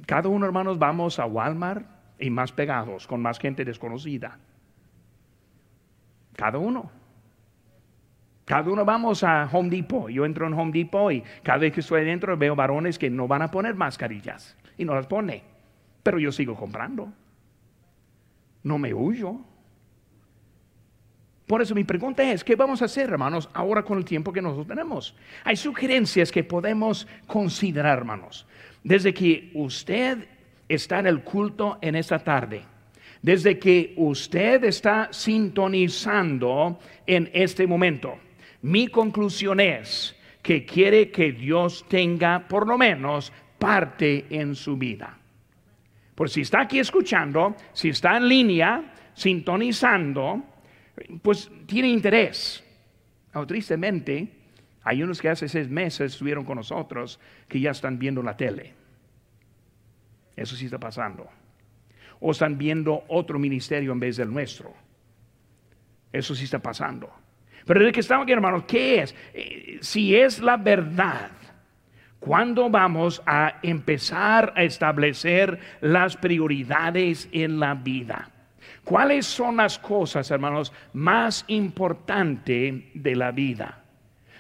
Cada 0.06 0.30
uno, 0.30 0.46
hermanos, 0.46 0.80
vamos 0.80 1.20
a 1.20 1.26
Walmart 1.26 1.86
y 2.20 2.30
más 2.30 2.52
pegados, 2.52 3.06
con 3.06 3.22
más 3.22 3.38
gente 3.38 3.66
desconocida. 3.66 4.40
Cada 6.36 6.58
uno. 6.58 6.90
Cada 8.48 8.72
uno 8.72 8.86
vamos 8.86 9.26
a 9.26 9.50
Home 9.52 9.70
Depot. 9.70 10.08
Yo 10.10 10.24
entro 10.24 10.48
en 10.48 10.54
Home 10.54 10.72
Depot 10.72 11.12
y 11.12 11.22
cada 11.44 11.58
vez 11.58 11.74
que 11.74 11.82
estoy 11.82 12.06
dentro 12.06 12.38
veo 12.38 12.56
varones 12.56 12.98
que 12.98 13.10
no 13.10 13.28
van 13.28 13.42
a 13.42 13.52
poner 13.52 13.76
mascarillas 13.76 14.56
y 14.78 14.86
no 14.86 14.96
las 14.96 15.06
pone. 15.06 15.44
Pero 16.02 16.18
yo 16.18 16.32
sigo 16.32 16.56
comprando. 16.56 17.12
No 18.64 18.78
me 18.78 18.94
huyo. 18.94 19.42
Por 21.46 21.62
eso 21.62 21.76
mi 21.76 21.84
pregunta 21.84 22.24
es, 22.24 22.42
¿qué 22.46 22.56
vamos 22.56 22.82
a 22.82 22.86
hacer, 22.86 23.10
hermanos, 23.10 23.50
ahora 23.54 23.84
con 23.84 23.98
el 23.98 24.06
tiempo 24.06 24.32
que 24.32 24.42
nosotros 24.42 24.68
tenemos? 24.68 25.14
Hay 25.44 25.58
sugerencias 25.58 26.32
que 26.32 26.46
podemos 26.46 27.06
considerar, 27.26 27.98
hermanos. 27.98 28.48
Desde 28.82 29.14
que 29.14 29.52
usted 29.56 30.26
está 30.70 31.00
en 31.00 31.08
el 31.08 31.22
culto 31.22 31.80
en 31.82 31.98
esta 31.98 32.20
tarde, 32.20 32.64
desde 33.22 33.60
que 33.60 33.94
usted 33.98 34.64
está 34.64 35.10
sintonizando 35.12 36.80
en 37.06 37.30
este 37.34 37.68
momento, 37.68 38.18
mi 38.62 38.88
conclusión 38.88 39.60
es 39.60 40.16
que 40.42 40.66
quiere 40.66 41.12
que 41.12 41.32
Dios 41.32 41.86
tenga 41.88 42.48
por 42.48 42.68
lo 42.68 42.78
menos 42.78 43.32
parte 43.60 44.26
en 44.30 44.56
su 44.56 44.78
vida. 44.78 45.18
Por 46.16 46.30
si 46.30 46.42
está 46.42 46.62
aquí 46.62 46.80
escuchando, 46.80 47.56
si 47.74 47.90
está 47.90 48.18
en 48.18 48.28
línea, 48.28 48.94
sintonizando, 49.14 50.44
pues 51.22 51.52
tiene 51.66 51.90
interés. 51.90 52.64
Oh, 53.34 53.46
tristemente, 53.46 54.28
hay 54.84 55.04
unos 55.04 55.22
que 55.22 55.30
hace 55.30 55.48
seis 55.48 55.70
meses 55.70 56.14
estuvieron 56.14 56.46
con 56.46 56.56
nosotros 56.56 57.20
que 57.48 57.60
ya 57.60 57.72
están 57.72 58.00
viendo 58.00 58.24
la 58.24 58.38
tele. 58.38 58.74
Eso 60.36 60.56
sí 60.56 60.66
está 60.66 60.80
pasando. 60.80 61.28
O 62.20 62.32
están 62.32 62.58
viendo 62.58 63.04
otro 63.10 63.38
ministerio 63.38 63.92
en 63.92 64.00
vez 64.00 64.18
del 64.18 64.32
nuestro. 64.32 64.74
Eso 66.12 66.34
sí 66.34 66.46
está 66.46 66.60
pasando. 66.60 67.12
Pero 67.68 67.86
de 67.86 67.92
que 67.92 68.00
estamos 68.00 68.24
aquí, 68.24 68.32
hermanos, 68.32 68.64
¿qué 68.66 69.02
es? 69.02 69.16
Eh, 69.34 69.78
si 69.82 70.16
es 70.16 70.40
la 70.40 70.56
verdad, 70.56 71.30
¿cuándo 72.18 72.70
vamos 72.70 73.22
a 73.26 73.60
empezar 73.62 74.54
a 74.56 74.64
establecer 74.64 75.60
las 75.82 76.16
prioridades 76.16 77.28
en 77.34 77.60
la 77.60 77.76
vida? 77.76 78.32
¿Cuáles 78.86 79.26
son 79.26 79.58
las 79.58 79.78
cosas, 79.78 80.32
hermanos, 80.32 80.72
más 80.94 81.44
importantes 81.50 82.74
de 82.94 83.16
la 83.18 83.32
vida? 83.32 83.84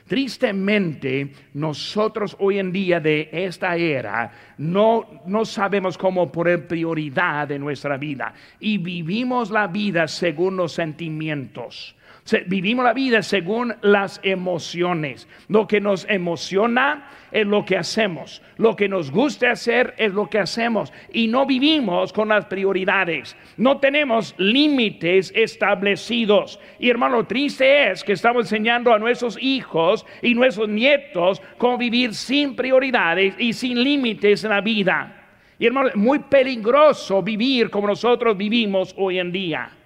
Tristemente, 0.07 1.33
nosotros 1.53 2.37
hoy 2.39 2.59
en 2.59 2.71
día 2.71 3.01
de 3.01 3.27
esta 3.29 3.75
era 3.75 4.31
no, 4.57 5.05
no 5.25 5.43
sabemos 5.43 5.97
cómo 5.97 6.31
poner 6.31 6.65
prioridad 6.65 7.51
en 7.51 7.59
nuestra 7.59 7.97
vida 7.97 8.33
y 8.57 8.77
vivimos 8.77 9.51
la 9.51 9.67
vida 9.67 10.07
según 10.07 10.55
los 10.55 10.71
sentimientos. 10.71 11.93
Vivimos 12.47 12.83
la 12.83 12.93
vida 12.93 13.21
según 13.21 13.75
las 13.81 14.19
emociones. 14.23 15.27
Lo 15.47 15.67
que 15.67 15.79
nos 15.79 16.05
emociona 16.09 17.09
es 17.31 17.45
lo 17.47 17.63
que 17.63 17.77
hacemos. 17.77 18.41
Lo 18.57 18.75
que 18.75 18.89
nos 18.89 19.11
gusta 19.11 19.51
hacer 19.51 19.93
es 19.97 20.13
lo 20.13 20.29
que 20.29 20.39
hacemos. 20.39 20.91
Y 21.13 21.27
no 21.27 21.45
vivimos 21.45 22.11
con 22.11 22.29
las 22.29 22.45
prioridades. 22.45 23.35
No 23.55 23.77
tenemos 23.77 24.35
límites 24.37 25.31
establecidos. 25.35 26.59
Y 26.79 26.89
hermano, 26.89 27.25
triste 27.25 27.91
es 27.91 28.03
que 28.03 28.13
estamos 28.13 28.45
enseñando 28.45 28.93
a 28.93 28.99
nuestros 28.99 29.37
hijos 29.41 30.05
y 30.21 30.33
nuestros 30.33 30.67
nietos 30.67 31.41
cómo 31.57 31.77
vivir 31.77 32.13
sin 32.13 32.55
prioridades 32.55 33.35
y 33.37 33.53
sin 33.53 33.81
límites 33.81 34.43
en 34.43 34.49
la 34.49 34.61
vida. 34.61 35.13
Y 35.59 35.65
hermano, 35.65 35.89
muy 35.95 36.19
peligroso 36.19 37.23
vivir 37.23 37.69
como 37.69 37.87
nosotros 37.87 38.37
vivimos 38.37 38.93
hoy 38.97 39.19
en 39.19 39.31
día. 39.31 39.76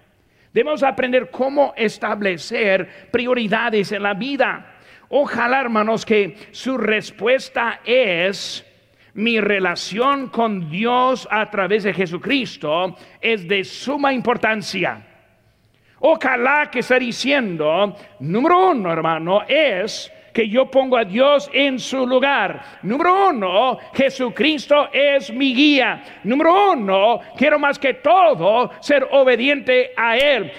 Debemos 0.52 0.82
aprender 0.82 1.30
cómo 1.30 1.72
establecer 1.76 3.08
prioridades 3.10 3.92
en 3.92 4.02
la 4.02 4.14
vida. 4.14 4.74
Ojalá, 5.08 5.60
hermanos, 5.60 6.04
que 6.04 6.36
su 6.52 6.76
respuesta 6.76 7.80
es 7.84 8.64
mi 9.14 9.40
relación 9.40 10.28
con 10.28 10.70
Dios 10.70 11.28
a 11.30 11.50
través 11.50 11.82
de 11.84 11.92
Jesucristo 11.92 12.96
es 13.20 13.46
de 13.46 13.64
suma 13.64 14.12
importancia. 14.12 15.06
Ojalá 16.00 16.70
que 16.70 16.80
esté 16.80 16.98
diciendo, 16.98 17.94
número 18.20 18.70
uno, 18.70 18.92
hermano, 18.92 19.42
es 19.46 20.10
que 20.32 20.48
yo 20.48 20.70
pongo 20.70 20.96
a 20.96 21.04
Dios 21.04 21.50
en 21.52 21.78
su 21.78 22.06
lugar. 22.06 22.62
Número 22.82 23.28
uno, 23.28 23.78
Jesucristo 23.92 24.88
es 24.92 25.32
mi 25.32 25.54
guía. 25.54 26.02
Número 26.24 26.72
uno, 26.72 27.20
quiero 27.36 27.58
más 27.58 27.78
que 27.78 27.94
todo 27.94 28.70
ser 28.80 29.06
obediente 29.10 29.92
a 29.96 30.16
Él. 30.16 30.50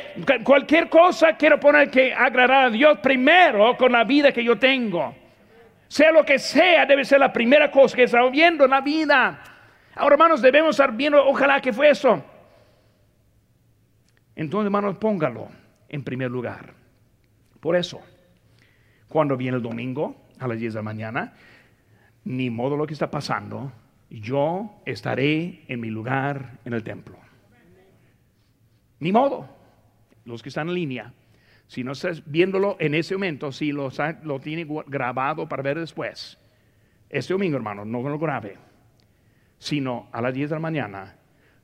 Cualquier 0.43 0.89
cosa 0.89 1.35
quiero 1.35 1.59
poner 1.59 1.89
que 1.89 2.13
agradar 2.13 2.65
a 2.65 2.69
Dios 2.69 2.99
primero 2.99 3.75
con 3.77 3.91
la 3.91 4.03
vida 4.03 4.31
que 4.31 4.43
yo 4.43 4.57
tengo. 4.57 5.15
Sea 5.87 6.11
lo 6.11 6.25
que 6.25 6.39
sea, 6.39 6.85
debe 6.85 7.05
ser 7.05 7.19
la 7.19 7.31
primera 7.31 7.69
cosa 7.69 7.95
que 7.95 8.03
estamos 8.03 8.31
viendo 8.31 8.65
en 8.65 8.71
la 8.71 8.81
vida. 8.81 9.39
Ahora, 9.95 10.15
hermanos, 10.15 10.41
debemos 10.41 10.71
estar 10.71 10.91
viendo, 10.91 11.23
ojalá 11.23 11.61
que 11.61 11.71
fue 11.71 11.89
eso. 11.89 12.23
Entonces, 14.35 14.65
hermanos, 14.65 14.97
póngalo 14.97 15.49
en 15.87 16.03
primer 16.03 16.31
lugar. 16.31 16.73
Por 17.59 17.75
eso, 17.75 18.01
cuando 19.13 19.37
viene 19.37 19.57
el 19.57 19.61
domingo 19.61 20.15
a 20.39 20.47
las 20.47 20.57
10 20.57 20.73
de 20.73 20.79
la 20.79 20.83
mañana, 20.83 21.33
ni 22.25 22.49
modo 22.49 22.75
lo 22.75 22.87
que 22.87 22.93
está 22.93 23.11
pasando, 23.11 23.71
yo 24.09 24.81
estaré 24.87 25.65
en 25.67 25.79
mi 25.79 25.91
lugar 25.91 26.57
en 26.65 26.73
el 26.73 26.83
templo. 26.83 27.19
Ni 28.99 29.11
modo. 29.11 29.47
Los 30.25 30.41
que 30.41 30.49
están 30.49 30.69
en 30.69 30.73
línea, 30.73 31.13
si 31.67 31.83
no 31.83 31.91
estás 31.91 32.23
viéndolo 32.25 32.75
en 32.79 32.95
ese 32.95 33.13
momento, 33.13 33.51
si 33.51 33.71
lo, 33.71 33.91
tiene 34.41 34.65
grabado 34.87 35.47
para 35.47 35.61
ver 35.61 35.79
después, 35.79 36.39
este 37.07 37.33
domingo, 37.33 37.57
hermano, 37.57 37.85
no 37.85 38.01
lo 38.01 38.17
grabe, 38.17 38.57
sino 39.59 40.07
a 40.11 40.23
las 40.23 40.33
10 40.33 40.49
de 40.49 40.55
la 40.55 40.59
mañana, 40.59 41.17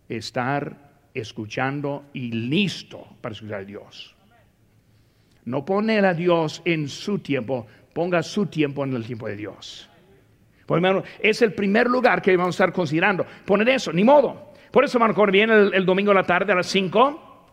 estar 0.07 0.91
escuchando 1.15 2.05
y 2.13 2.31
listo 2.31 3.07
para 3.21 3.33
escuchar 3.33 3.61
a 3.61 3.65
Dios. 3.65 4.18
No 5.49 5.65
poner 5.65 6.05
a 6.05 6.13
Dios 6.13 6.61
en 6.63 6.87
su 6.87 7.17
tiempo, 7.17 7.65
ponga 7.91 8.21
su 8.21 8.45
tiempo 8.45 8.83
en 8.83 8.95
el 8.95 9.03
tiempo 9.03 9.27
de 9.27 9.35
Dios. 9.35 9.89
Pues, 10.67 10.77
hermano, 10.77 11.01
es 11.19 11.41
el 11.41 11.53
primer 11.53 11.87
lugar 11.87 12.21
que 12.21 12.37
vamos 12.37 12.53
a 12.53 12.57
estar 12.57 12.71
considerando. 12.71 13.25
Poner 13.45 13.67
eso, 13.69 13.91
ni 13.91 14.03
modo. 14.03 14.51
Por 14.69 14.85
eso, 14.85 14.99
hermano, 14.99 15.15
cuando 15.15 15.31
viene 15.31 15.53
el, 15.73 15.85
domingo 15.87 16.11
a 16.11 16.13
la 16.13 16.23
tarde 16.23 16.53
a 16.53 16.55
las 16.55 16.67
5, 16.67 17.47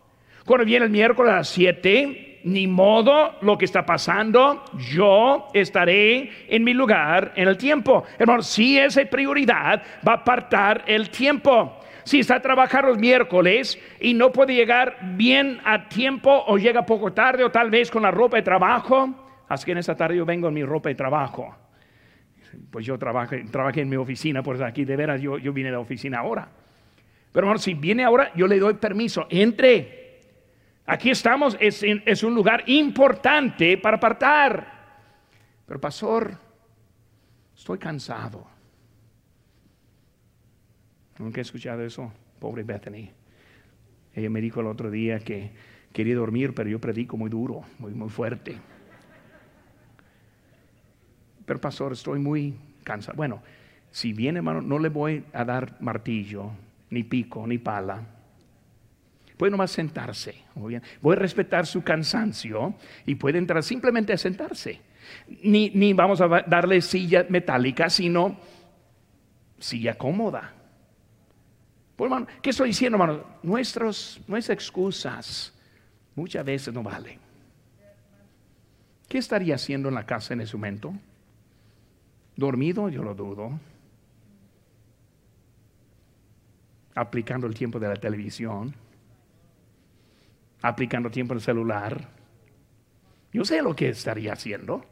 cuando 0.45 0.67
viene 0.67 0.85
el 0.85 0.91
miércoles 0.91 1.33
a 1.33 1.37
las 1.37 1.49
7, 1.49 2.41
ni 2.45 2.67
modo 2.67 3.37
lo 3.41 3.57
que 3.57 3.65
está 3.65 3.87
pasando, 3.87 4.63
yo 4.91 5.47
estaré 5.55 6.31
en 6.55 6.65
mi 6.65 6.75
lugar 6.75 7.33
en 7.35 7.49
el 7.49 7.57
tiempo. 7.57 8.05
Hermano, 8.19 8.43
si 8.43 8.79
esa 8.79 9.07
prioridad 9.07 9.83
va 10.07 10.13
a 10.13 10.17
apartar 10.17 10.85
el 10.87 11.09
tiempo. 11.09 11.81
Si 12.07 12.21
está 12.21 12.37
a 12.37 12.41
trabajar 12.41 12.85
los 12.85 12.99
miércoles 12.99 13.79
y 14.01 14.15
no 14.15 14.31
puede 14.31 14.55
llegar 14.55 14.97
bien 15.17 15.61
a 15.65 15.89
tiempo 15.89 16.45
o 16.47 16.57
llega 16.57 16.87
poco 16.87 17.13
tarde 17.13 17.43
o 17.43 17.51
tal 17.51 17.69
vez 17.69 17.91
con 17.91 18.03
la 18.03 18.13
ropa 18.13 18.37
de 18.37 18.45
trabajo, 18.45 19.45
así 19.49 19.67
que 19.67 19.73
en 19.73 19.79
esta 19.79 19.97
tarde 19.97 20.17
yo 20.17 20.25
vengo 20.25 20.49
en 20.49 20.55
mi 20.55 20.65
ropa 20.65 20.89
de 20.89 20.95
trabajo 20.95 21.55
pues 22.71 22.87
yo 22.87 22.99
trabajé, 22.99 23.45
trabajé 23.45 23.83
en 23.83 23.89
mi 23.89 23.97
oficina, 23.97 24.43
pues 24.43 24.61
aquí 24.61 24.85
de 24.85 24.97
veras 24.97 25.21
yo, 25.21 25.39
yo 25.39 25.53
vine 25.53 25.69
de 25.69 25.73
la 25.73 25.81
oficina 25.81 26.21
ahora. 26.21 26.49
Pero 27.33 27.47
hermano, 27.47 27.59
si 27.59 27.75
viene 27.75 28.05
ahora, 28.05 28.33
yo 28.35 28.47
le 28.47 28.59
doy 28.59 28.75
permiso, 28.75 29.27
entre. 29.29 30.05
Aquí 30.87 31.11
estamos, 31.11 31.57
es, 31.61 31.83
es 31.83 32.23
un 32.23 32.35
lugar 32.35 32.63
importante 32.67 33.77
para 33.79 33.97
apartar. 33.97 34.77
Pero 35.67 35.81
pastor, 35.81 36.39
estoy 37.55 37.79
cansado. 37.79 38.56
Nunca 41.19 41.41
he 41.41 41.43
escuchado 41.43 41.83
eso, 41.83 42.13
pobre 42.39 42.63
Bethany. 42.63 43.11
Ella 44.15 44.31
me 44.31 44.41
dijo 44.41 44.61
el 44.61 44.67
otro 44.67 44.91
día 44.91 45.19
que 45.19 45.51
quería 45.93 46.17
dormir, 46.17 46.55
pero 46.55 46.69
yo 46.69 46.81
predico 46.81 47.17
muy 47.17 47.31
duro, 47.31 47.63
muy, 47.79 47.93
muy 47.93 48.09
fuerte 48.09 48.57
pero 51.47 51.61
pastor, 51.61 51.93
estoy 51.93 52.19
muy 52.19 52.55
cansado. 52.83 53.17
Bueno, 53.17 53.41
si 53.91 54.13
viene 54.13 54.41
hermano, 54.41 54.61
no 54.61 54.79
le 54.79 54.89
voy 54.89 55.25
a 55.33 55.45
dar 55.45 55.77
martillo, 55.81 56.51
ni 56.91 57.05
pico, 57.05 57.47
ni 57.47 57.59
pala. 57.59 58.03
Puede 59.37 59.53
nomás 59.53 59.71
sentarse. 59.71 60.35
Bien. 60.55 60.83
Voy 61.01 61.15
a 61.15 61.19
respetar 61.19 61.67
su 61.67 61.85
cansancio 61.85 62.75
y 63.07 63.15
puede 63.15 63.39
entrar 63.39 63.63
simplemente 63.63 64.13
a 64.13 64.19
sentarse. 64.19 64.81
Ni, 65.43 65.71
ni 65.71 65.93
vamos 65.93 66.21
a 66.21 66.27
darle 66.27 66.81
silla 66.81 67.27
metálica, 67.29 67.89
sino 67.89 68.39
silla 69.59 69.97
cómoda. 69.97 70.53
Pues, 71.97 72.11
hermano, 72.11 72.27
¿Qué 72.43 72.51
estoy 72.51 72.69
diciendo, 72.69 72.97
hermano? 72.97 73.25
Nuestros, 73.43 74.21
nuestras 74.29 74.55
excusas 74.55 75.55
muchas 76.15 76.45
veces 76.45 76.73
no 76.73 76.83
valen. 76.83 77.19
¿Qué 79.09 79.19
estaría 79.19 79.55
haciendo 79.55 79.89
en 79.89 79.95
la 79.95 80.05
casa 80.05 80.35
en 80.35 80.43
ese 80.43 80.57
momento? 80.57 80.93
Dormido, 82.35 82.89
yo 82.91 83.03
lo 83.03 83.15
dudo. 83.15 83.59
Aplicando 86.95 87.47
el 87.47 87.55
tiempo 87.55 87.79
de 87.79 87.89
la 87.89 87.97
televisión. 87.97 88.75
Aplicando 90.61 91.11
tiempo 91.11 91.33
en 91.33 91.39
el 91.39 91.43
celular. 91.45 92.09
Yo 93.33 93.45
sé 93.45 93.63
lo 93.63 93.75
que 93.75 93.89
estaría 93.89 94.35
haciendo. 94.35 94.85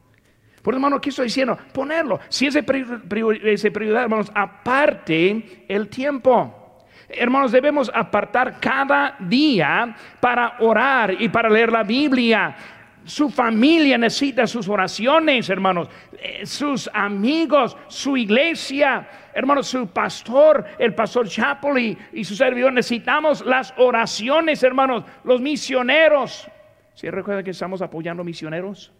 Por 0.63 0.73
hermano, 0.73 1.01
¿qué 1.01 1.11
estoy 1.11 1.27
diciendo? 1.27 1.59
Ponerlo. 1.73 2.21
Si 2.31 2.47
ese 2.47 2.63
prioridad, 2.63 4.05
hermanos, 4.05 4.31
aparte 4.35 5.67
el 5.69 5.89
tiempo. 5.89 6.64
Hermanos, 7.09 7.53
debemos 7.53 7.91
apartar 7.95 8.59
cada 8.61 9.17
día 9.21 9.95
para 10.21 10.57
orar 10.61 11.21
y 11.21 11.29
para 11.29 11.49
leer 11.49 11.71
la 11.71 11.83
Biblia. 11.83 12.57
Su 13.05 13.29
familia 13.29 13.99
necesita 13.99 14.47
sus 14.47 14.69
oraciones, 14.69 15.51
hermanos. 15.51 15.89
Eh, 16.19 16.47
sus 16.47 16.89
amigos, 16.95 17.77
su 17.89 18.17
iglesia, 18.17 19.07
hermanos, 19.35 19.67
su 19.67 19.87
pastor, 19.89 20.65
el 20.79 20.95
pastor 20.95 21.29
Chapley 21.29 21.99
y 22.15 22.25
su 22.25 22.35
servidor. 22.35 22.73
Necesitamos 22.73 23.45
las 23.45 23.75
oraciones, 23.77 24.63
hermanos. 24.63 25.05
Los 25.23 25.41
misioneros. 25.43 26.49
¿Sí 26.95 27.11
recuerda 27.11 27.43
que 27.43 27.51
estamos 27.51 27.83
apoyando 27.83 28.25
misioneros? 28.25 28.91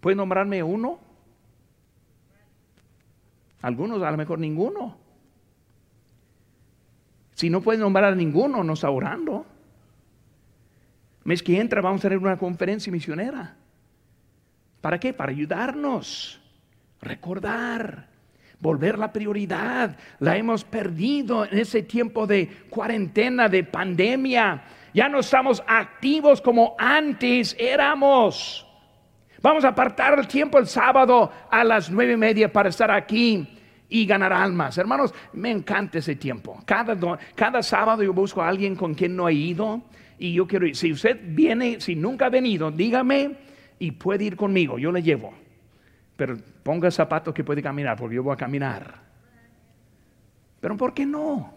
¿Puede 0.00 0.16
nombrarme 0.16 0.62
uno? 0.62 0.98
Algunos, 3.60 4.02
a 4.02 4.10
lo 4.10 4.16
mejor 4.16 4.38
ninguno. 4.38 5.07
Si 7.38 7.50
no 7.50 7.60
puede 7.60 7.78
nombrar 7.78 8.04
a 8.04 8.14
ninguno, 8.16 8.64
no 8.64 8.72
está 8.72 8.90
orando 8.90 9.46
mes 11.28 11.42
que 11.42 11.60
entra 11.60 11.82
vamos 11.82 12.00
a 12.00 12.08
tener 12.08 12.18
una 12.18 12.38
conferencia 12.38 12.90
misionera. 12.90 13.54
¿Para 14.80 14.98
qué? 14.98 15.12
Para 15.12 15.30
ayudarnos, 15.30 16.40
recordar, 17.02 18.08
volver 18.58 18.98
la 18.98 19.12
prioridad. 19.12 19.94
La 20.20 20.38
hemos 20.38 20.64
perdido 20.64 21.44
en 21.44 21.58
ese 21.58 21.82
tiempo 21.82 22.26
de 22.26 22.48
cuarentena, 22.70 23.46
de 23.46 23.62
pandemia. 23.62 24.62
Ya 24.94 25.10
no 25.10 25.18
estamos 25.18 25.62
activos 25.66 26.40
como 26.40 26.74
antes 26.78 27.54
éramos. 27.58 28.66
Vamos 29.42 29.66
a 29.66 29.68
apartar 29.68 30.18
el 30.18 30.26
tiempo 30.26 30.58
el 30.58 30.66
sábado 30.66 31.30
a 31.50 31.62
las 31.62 31.90
nueve 31.90 32.14
y 32.14 32.16
media 32.16 32.50
para 32.50 32.70
estar 32.70 32.90
aquí 32.90 33.57
y 33.88 34.06
ganar 34.06 34.32
almas. 34.32 34.76
Hermanos, 34.78 35.14
me 35.32 35.50
encanta 35.50 35.98
ese 35.98 36.16
tiempo. 36.16 36.60
Cada, 36.64 36.96
cada 37.34 37.62
sábado 37.62 38.02
yo 38.02 38.12
busco 38.12 38.42
a 38.42 38.48
alguien 38.48 38.76
con 38.76 38.94
quien 38.94 39.16
no 39.16 39.28
he 39.28 39.34
ido 39.34 39.82
y 40.18 40.32
yo 40.34 40.46
quiero 40.46 40.66
ir. 40.66 40.76
Si 40.76 40.92
usted 40.92 41.18
viene, 41.22 41.80
si 41.80 41.94
nunca 41.94 42.26
ha 42.26 42.30
venido, 42.30 42.70
dígame 42.70 43.36
y 43.78 43.92
puede 43.92 44.24
ir 44.24 44.36
conmigo, 44.36 44.78
yo 44.78 44.92
le 44.92 45.02
llevo. 45.02 45.32
Pero 46.16 46.36
ponga 46.62 46.90
zapatos 46.90 47.32
que 47.32 47.44
puede 47.44 47.62
caminar, 47.62 47.96
porque 47.96 48.16
yo 48.16 48.22
voy 48.22 48.34
a 48.34 48.36
caminar. 48.36 49.00
Pero 50.60 50.76
¿por 50.76 50.92
qué 50.92 51.06
no? 51.06 51.54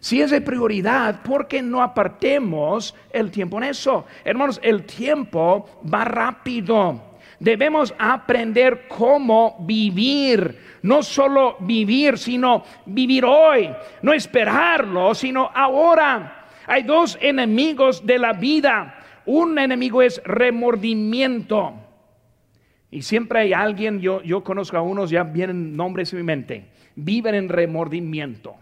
Si 0.00 0.20
es 0.20 0.30
de 0.30 0.40
prioridad, 0.40 1.22
¿por 1.22 1.48
qué 1.48 1.62
no 1.62 1.82
apartemos 1.82 2.94
el 3.10 3.30
tiempo 3.30 3.58
en 3.58 3.64
eso? 3.64 4.06
Hermanos, 4.24 4.60
el 4.62 4.84
tiempo 4.84 5.80
va 5.92 6.04
rápido. 6.04 7.07
Debemos 7.40 7.94
aprender 7.98 8.86
cómo 8.88 9.56
vivir. 9.60 10.78
No 10.82 11.02
solo 11.02 11.56
vivir, 11.60 12.18
sino 12.18 12.64
vivir 12.86 13.24
hoy. 13.24 13.70
No 14.02 14.12
esperarlo, 14.12 15.14
sino 15.14 15.50
ahora. 15.54 16.46
Hay 16.66 16.82
dos 16.82 17.18
enemigos 17.20 18.04
de 18.04 18.18
la 18.18 18.32
vida. 18.32 18.94
Un 19.26 19.58
enemigo 19.58 20.02
es 20.02 20.22
remordimiento. 20.24 21.74
Y 22.90 23.02
siempre 23.02 23.40
hay 23.40 23.52
alguien, 23.52 24.00
yo, 24.00 24.22
yo 24.22 24.42
conozco 24.42 24.76
a 24.76 24.82
unos, 24.82 25.10
ya 25.10 25.22
vienen 25.22 25.76
nombres 25.76 26.12
en 26.12 26.20
mi 26.20 26.22
mente, 26.22 26.70
viven 26.96 27.34
en 27.34 27.48
remordimiento. 27.48 28.56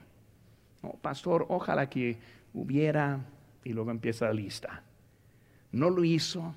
pastor, 1.00 1.46
ojalá 1.48 1.88
que 1.88 2.18
hubiera, 2.52 3.20
y 3.62 3.72
luego 3.72 3.92
empieza 3.92 4.26
la 4.26 4.32
lista. 4.32 4.82
No 5.70 5.90
lo 5.90 6.02
hizo 6.02 6.54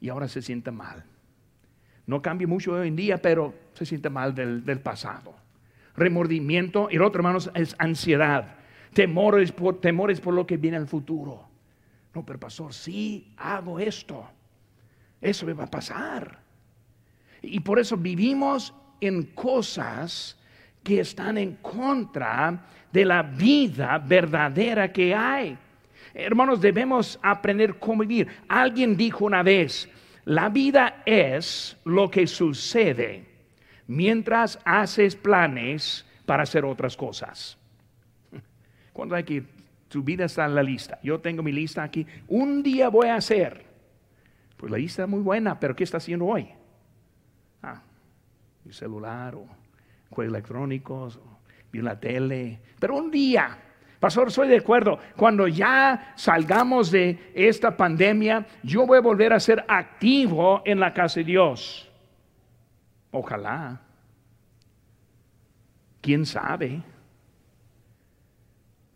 y 0.00 0.08
ahora 0.08 0.28
se 0.28 0.42
siente 0.42 0.70
mal. 0.70 1.04
No 2.10 2.20
cambia 2.20 2.48
mucho 2.48 2.72
hoy 2.72 2.88
en 2.88 2.96
día, 2.96 3.18
pero 3.22 3.54
se 3.72 3.86
siente 3.86 4.10
mal 4.10 4.34
del, 4.34 4.64
del 4.64 4.80
pasado. 4.80 5.34
Remordimiento, 5.96 6.88
y 6.90 6.96
el 6.96 7.02
otro, 7.02 7.20
hermanos, 7.20 7.50
es 7.54 7.74
ansiedad 7.78 8.56
temores 8.92 9.52
por, 9.52 9.80
temores 9.80 10.20
por 10.20 10.34
lo 10.34 10.46
que 10.46 10.56
viene 10.56 10.76
al 10.76 10.86
futuro. 10.86 11.48
No, 12.14 12.24
pero 12.24 12.40
pastor, 12.40 12.74
sí 12.74 13.32
hago 13.36 13.78
esto. 13.78 14.26
Eso 15.20 15.46
me 15.46 15.52
va 15.52 15.64
a 15.64 15.70
pasar. 15.70 16.40
Y 17.42 17.60
por 17.60 17.78
eso 17.78 17.96
vivimos 17.96 18.74
en 19.00 19.22
cosas 19.22 20.36
que 20.82 21.00
están 21.00 21.38
en 21.38 21.56
contra 21.56 22.66
de 22.92 23.04
la 23.04 23.22
vida 23.22 23.98
verdadera 23.98 24.92
que 24.92 25.14
hay. 25.14 25.56
Hermanos, 26.12 26.60
debemos 26.60 27.18
aprender 27.22 27.78
cómo 27.78 28.00
vivir. 28.00 28.26
Alguien 28.48 28.96
dijo 28.96 29.24
una 29.24 29.42
vez, 29.42 29.88
la 30.30 30.48
vida 30.48 31.02
es 31.06 31.76
lo 31.84 32.08
que 32.08 32.28
sucede 32.28 33.24
mientras 33.88 34.60
haces 34.64 35.16
planes 35.16 36.06
para 36.24 36.44
hacer 36.44 36.64
otras 36.64 36.96
cosas. 36.96 37.58
Cuando 38.92 39.16
hay 39.16 39.24
que, 39.24 39.42
tu 39.88 40.04
vida 40.04 40.26
está 40.26 40.44
en 40.44 40.54
la 40.54 40.62
lista. 40.62 41.00
Yo 41.02 41.18
tengo 41.18 41.42
mi 41.42 41.50
lista 41.50 41.82
aquí. 41.82 42.06
Un 42.28 42.62
día 42.62 42.90
voy 42.90 43.08
a 43.08 43.16
hacer. 43.16 43.66
Pues 44.56 44.70
la 44.70 44.78
lista 44.78 45.02
es 45.02 45.08
muy 45.08 45.18
buena, 45.18 45.58
pero 45.58 45.74
¿qué 45.74 45.82
está 45.82 45.96
haciendo 45.96 46.26
hoy? 46.26 46.48
Ah, 47.60 47.82
mi 48.64 48.72
celular 48.72 49.34
o 49.34 49.48
juegos 50.10 50.32
electrónicos, 50.32 51.16
o 51.16 51.40
vi 51.72 51.82
la 51.82 51.98
tele. 51.98 52.60
Pero 52.78 52.94
un 52.96 53.10
día, 53.10 53.58
Pastor, 54.00 54.32
soy 54.32 54.48
de 54.48 54.56
acuerdo. 54.56 54.98
Cuando 55.14 55.46
ya 55.46 56.14
salgamos 56.16 56.90
de 56.90 57.30
esta 57.34 57.76
pandemia, 57.76 58.46
yo 58.62 58.86
voy 58.86 58.96
a 58.96 59.02
volver 59.02 59.34
a 59.34 59.40
ser 59.40 59.62
activo 59.68 60.62
en 60.64 60.80
la 60.80 60.94
casa 60.94 61.20
de 61.20 61.24
Dios. 61.24 61.86
Ojalá. 63.10 63.78
¿Quién 66.00 66.24
sabe? 66.24 66.82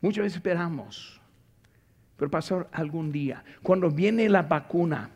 Muchas 0.00 0.22
veces 0.22 0.36
esperamos. 0.36 1.20
Pero 2.16 2.30
pastor, 2.30 2.68
algún 2.72 3.12
día, 3.12 3.44
cuando 3.62 3.90
viene 3.90 4.26
la 4.30 4.42
vacuna, 4.42 5.10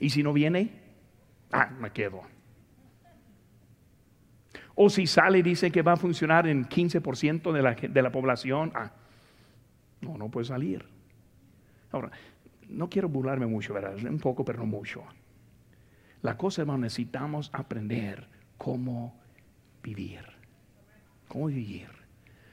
¿y 0.00 0.10
si 0.10 0.24
no 0.24 0.32
viene? 0.32 0.72
Ah, 1.52 1.70
me 1.78 1.90
quedo. 1.90 2.39
O 4.82 4.88
si 4.88 5.06
sale 5.06 5.40
y 5.40 5.42
dice 5.42 5.70
que 5.70 5.82
va 5.82 5.92
a 5.92 5.96
funcionar 5.96 6.46
en 6.46 6.66
15% 6.66 7.52
de 7.52 7.60
la, 7.60 7.74
de 7.74 8.02
la 8.02 8.10
población, 8.10 8.72
ah, 8.74 8.90
no, 10.00 10.16
no 10.16 10.30
puede 10.30 10.46
salir. 10.46 10.86
Ahora, 11.92 12.10
no 12.66 12.88
quiero 12.88 13.06
burlarme 13.10 13.44
mucho, 13.44 13.74
¿verdad? 13.74 13.94
Un 14.02 14.18
poco, 14.18 14.42
pero 14.42 14.60
no 14.60 14.64
mucho. 14.64 15.04
La 16.22 16.38
cosa, 16.38 16.62
hermano, 16.62 16.78
necesitamos 16.78 17.50
aprender 17.52 18.26
cómo 18.56 19.20
vivir. 19.82 20.24
Cómo 21.28 21.48
vivir. 21.48 21.99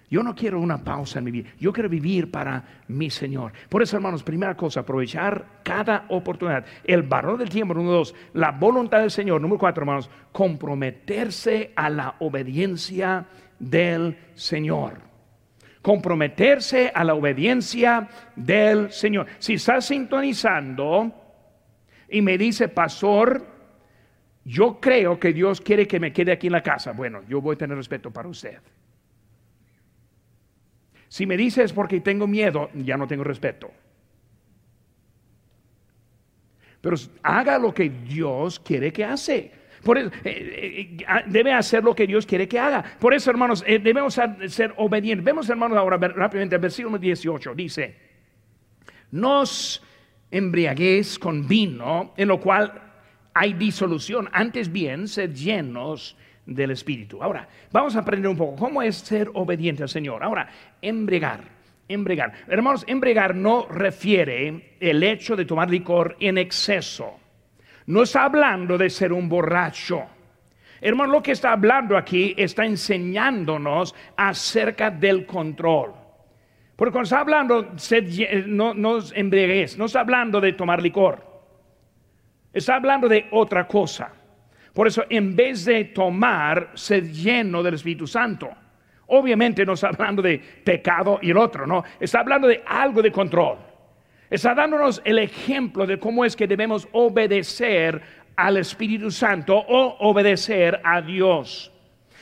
Yo 0.10 0.24
no 0.24 0.34
quiero 0.34 0.62
una 0.62 0.84
pausa 0.84 1.20
en 1.20 1.26
mi 1.26 1.32
vida. 1.32 1.49
Yo 1.60 1.74
quiero 1.74 1.89
vivir 1.89 2.32
para 2.32 2.64
mi 2.88 3.10
Señor. 3.10 3.51
Por 3.68 3.84
eso, 3.84 3.97
hermanos, 3.97 4.24
primera 4.24 4.55
cosa, 4.55 4.80
aprovechar 4.80 5.60
cada 5.64 6.05
oportunidad. 6.08 6.66
El 6.86 7.03
valor 7.03 7.38
del 7.38 7.49
tiempo, 7.49 7.74
número 7.74 7.97
dos, 7.97 8.16
la 8.34 8.51
voluntad 8.51 9.01
del 9.01 9.12
Señor. 9.12 9.41
Número 9.41 9.60
cuatro, 9.60 9.82
hermanos, 9.82 10.10
comprometerse 10.32 11.74
a 11.76 11.89
la 11.89 12.16
obediencia 12.20 13.26
del 13.60 14.18
Señor. 14.34 15.01
Comprometerse 15.82 16.89
a 16.93 17.03
la 17.03 17.14
obediencia 17.14 18.08
del 18.36 18.91
Señor. 18.91 19.28
Si 19.39 19.55
estás 19.55 19.88
sintonizando 19.88 21.12
y 22.10 22.22
me 22.22 22.38
dice, 22.38 22.70
pastor, 22.70 23.45
yo 24.45 24.80
creo 24.80 25.20
que 25.20 25.34
Dios 25.34 25.60
quiere 25.60 25.86
que 25.86 25.99
me 25.99 26.14
quede 26.14 26.32
aquí 26.32 26.47
en 26.47 26.53
la 26.53 26.64
casa. 26.64 26.93
Bueno, 26.93 27.24
yo 27.28 27.41
voy 27.41 27.55
a 27.55 27.58
tener 27.58 27.76
respeto 27.76 28.10
para 28.12 28.30
usted. 28.30 28.60
Si 31.08 31.26
me 31.26 31.38
dices 31.38 31.74
porque 31.74 32.01
tengo 32.01 32.28
miedo, 32.28 32.70
ya 32.74 32.97
no 32.97 33.08
tengo 33.08 33.24
respeto. 33.24 33.72
Pero 36.82 36.95
haga 37.24 37.58
lo 37.58 37.74
que 37.74 37.89
Dios 37.89 38.60
quiere 38.60 38.91
que 38.91 39.03
hace. 39.03 39.51
Eh, 39.95 40.12
eh, 40.24 40.97
eh, 40.99 41.05
debe 41.28 41.53
hacer 41.53 41.84
lo 41.84 41.95
que 41.95 42.08
Dios 42.08 42.26
quiere 42.26 42.47
que 42.47 42.60
haga. 42.60 42.84
Por 42.99 43.14
eso, 43.14 43.30
hermanos, 43.32 43.64
debemos 43.66 44.20
ser, 44.47 44.74
obedientes. 44.78 45.24
Vemos, 45.24 45.49
hermanos, 45.49 45.78
ahora 45.78 45.97
rápidamente 45.97 46.55
el 46.55 46.62
versículo 46.62 46.97
18. 46.97 47.55
Dice, 47.55 47.95
nos 49.12 49.84
embriaguéis 50.30 51.18
con 51.18 51.47
vino, 51.47 52.14
en 52.18 52.28
lo 52.28 52.39
cual 52.39 52.82
hay 53.34 53.53
disolución. 53.53 54.30
Antes 54.32 54.72
bien, 54.72 55.08
sed 55.08 55.34
llenos 55.34 56.18
del 56.48 56.72
Espíritu. 56.72 57.22
Ahora, 57.22 57.48
vamos 57.72 57.95
a 57.95 58.00
aprender 58.00 58.30
un 58.30 58.38
poco 58.38 58.56
cómo 58.56 58.82
es 58.82 58.95
ser 58.95 59.30
obediente 59.34 59.84
al 59.84 59.89
Señor. 59.89 60.24
Ahora, 60.24 60.50
embregar, 60.82 61.41
embregar. 61.88 62.34
Hermanos, 62.48 62.86
embregar 62.88 63.36
no 63.36 63.68
refiere 63.68 64.78
el 64.80 65.04
hecho 65.04 65.36
de 65.36 65.45
tomar 65.45 65.70
licor 65.70 66.16
en 66.20 66.38
exceso. 66.38 67.20
No 67.86 68.04
está 68.04 68.24
hablando 68.24 68.78
de 68.78 68.89
ser 68.89 69.14
un 69.14 69.30
borracho. 69.30 70.04
Hermano, 70.80 71.14
lo 71.14 71.24
que 71.24 71.32
está 71.32 71.52
hablando 71.52 71.98
aquí 71.98 72.34
está 72.38 72.66
enseñándonos 72.66 73.93
acerca 74.16 74.89
del 74.89 75.26
control. 75.26 75.93
Porque 76.76 76.91
cuando 76.91 77.06
está 77.06 77.20
hablando, 77.20 77.74
no, 78.45 78.74
no 78.74 79.00
embriaguez, 79.14 79.78
no 79.78 79.86
está 79.86 80.02
hablando 80.02 80.39
de 80.39 80.54
tomar 80.54 80.82
licor. 80.82 81.26
Está 82.54 82.76
hablando 82.76 83.08
de 83.08 83.28
otra 83.32 83.68
cosa. 83.68 84.12
Por 84.78 84.86
eso, 84.86 85.06
en 85.10 85.36
vez 85.36 85.66
de 85.66 85.86
tomar, 85.86 86.70
ser 86.76 87.12
lleno 87.12 87.64
del 87.64 87.74
Espíritu 87.74 88.06
Santo. 88.06 88.48
Obviamente 89.08 89.66
no 89.66 89.74
está 89.74 89.88
hablando 89.88 90.22
de 90.22 90.38
pecado 90.38 91.18
y 91.20 91.32
el 91.32 91.38
otro, 91.38 91.66
no. 91.66 91.84
Está 92.00 92.20
hablando 92.20 92.48
de 92.48 92.62
algo 92.64 93.02
de 93.02 93.12
control. 93.12 93.58
Está 94.30 94.54
dándonos 94.54 95.02
el 95.04 95.18
ejemplo 95.18 95.88
de 95.88 95.98
cómo 95.98 96.24
es 96.24 96.36
que 96.36 96.46
debemos 96.46 96.88
obedecer 96.92 98.00
al 98.36 98.58
Espíritu 98.58 99.10
Santo 99.10 99.58
o 99.58 99.98
obedecer 100.08 100.80
a 100.84 101.02
Dios. 101.02 101.72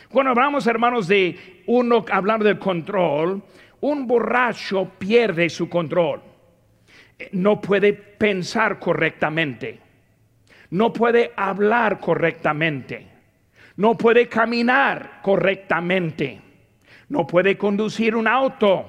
Cuando 0.07 0.31
hablamos, 0.31 0.65
hermanos, 0.65 1.09
de 1.09 1.63
uno 1.67 2.05
hablando 2.09 2.45
de 2.45 2.57
control, 2.57 3.43
un 3.81 4.07
borracho 4.07 4.93
pierde 4.97 5.49
su 5.49 5.67
control. 5.67 6.21
No 7.33 7.59
puede 7.59 7.91
pensar 7.91 8.79
correctamente 8.79 9.83
no 10.75 10.91
puede 10.91 11.31
hablar 11.37 12.01
correctamente, 12.01 13.07
no 13.77 13.95
puede 13.95 14.27
caminar 14.27 15.21
correctamente, 15.21 16.41
no 17.07 17.25
puede 17.25 17.57
conducir 17.57 18.13
un 18.13 18.27
auto, 18.27 18.85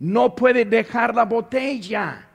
no 0.00 0.34
puede 0.34 0.66
dejar 0.66 1.14
la 1.14 1.24
botella. 1.24 2.26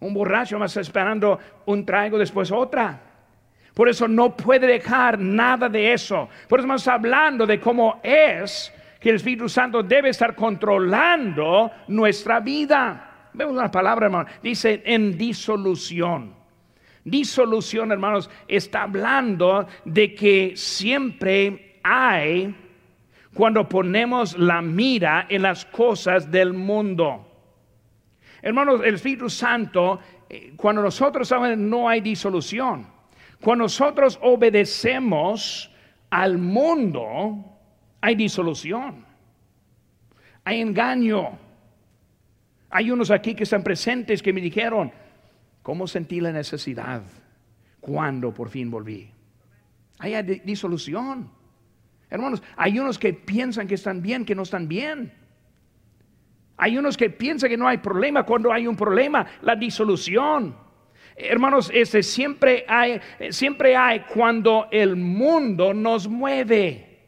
Un 0.00 0.12
borracho 0.12 0.58
más 0.58 0.76
esperando 0.76 1.38
un 1.64 1.86
trago 1.86 2.18
después 2.18 2.52
otra. 2.52 3.00
Por 3.72 3.88
eso 3.88 4.06
no 4.06 4.36
puede 4.36 4.66
dejar 4.66 5.18
nada 5.18 5.70
de 5.70 5.94
eso. 5.94 6.28
Por 6.48 6.60
eso 6.60 6.66
estamos 6.66 6.86
hablando 6.86 7.46
de 7.46 7.58
cómo 7.58 7.98
es 8.02 8.70
que 9.00 9.08
el 9.08 9.16
Espíritu 9.16 9.48
Santo 9.48 9.82
debe 9.82 10.10
estar 10.10 10.34
controlando 10.34 11.70
nuestra 11.88 12.40
vida. 12.40 13.30
Vemos 13.32 13.54
una 13.54 13.70
palabra, 13.70 14.06
hermano. 14.06 14.28
Dice 14.42 14.82
en 14.84 15.16
disolución. 15.16 16.37
Disolución, 17.10 17.92
hermanos, 17.92 18.30
está 18.46 18.82
hablando 18.82 19.66
de 19.84 20.14
que 20.14 20.52
siempre 20.56 21.80
hay 21.82 22.54
cuando 23.34 23.68
ponemos 23.68 24.36
la 24.36 24.60
mira 24.62 25.26
en 25.28 25.42
las 25.42 25.64
cosas 25.64 26.30
del 26.30 26.52
mundo. 26.52 27.24
Hermanos, 28.42 28.80
el 28.84 28.94
Espíritu 28.94 29.28
Santo, 29.28 30.00
eh, 30.28 30.52
cuando 30.56 30.82
nosotros 30.82 31.28
sabemos 31.28 31.58
no 31.58 31.88
hay 31.88 32.00
disolución. 32.00 32.86
Cuando 33.40 33.64
nosotros 33.64 34.18
obedecemos 34.22 35.70
al 36.10 36.38
mundo, 36.38 37.44
hay 38.00 38.14
disolución. 38.14 39.04
Hay 40.44 40.60
engaño. 40.60 41.38
Hay 42.70 42.90
unos 42.90 43.10
aquí 43.10 43.34
que 43.34 43.44
están 43.44 43.62
presentes 43.62 44.22
que 44.22 44.32
me 44.32 44.40
dijeron, 44.40 44.92
¿Cómo 45.68 45.86
sentí 45.86 46.18
la 46.18 46.32
necesidad 46.32 47.02
cuando 47.78 48.32
por 48.32 48.48
fin 48.48 48.70
volví? 48.70 49.10
Hay 49.98 50.14
disolución. 50.42 51.30
Hermanos, 52.08 52.42
hay 52.56 52.78
unos 52.78 52.98
que 52.98 53.12
piensan 53.12 53.68
que 53.68 53.74
están 53.74 54.00
bien, 54.00 54.24
que 54.24 54.34
no 54.34 54.44
están 54.44 54.66
bien. 54.66 55.12
Hay 56.56 56.78
unos 56.78 56.96
que 56.96 57.10
piensan 57.10 57.50
que 57.50 57.58
no 57.58 57.68
hay 57.68 57.76
problema 57.76 58.24
cuando 58.24 58.50
hay 58.50 58.66
un 58.66 58.76
problema, 58.76 59.26
la 59.42 59.56
disolución. 59.56 60.56
Hermanos, 61.14 61.70
ese 61.74 62.02
siempre 62.02 62.64
hay, 62.66 62.98
siempre 63.28 63.76
hay 63.76 64.06
cuando 64.10 64.68
el 64.70 64.96
mundo 64.96 65.74
nos 65.74 66.08
mueve. 66.08 66.98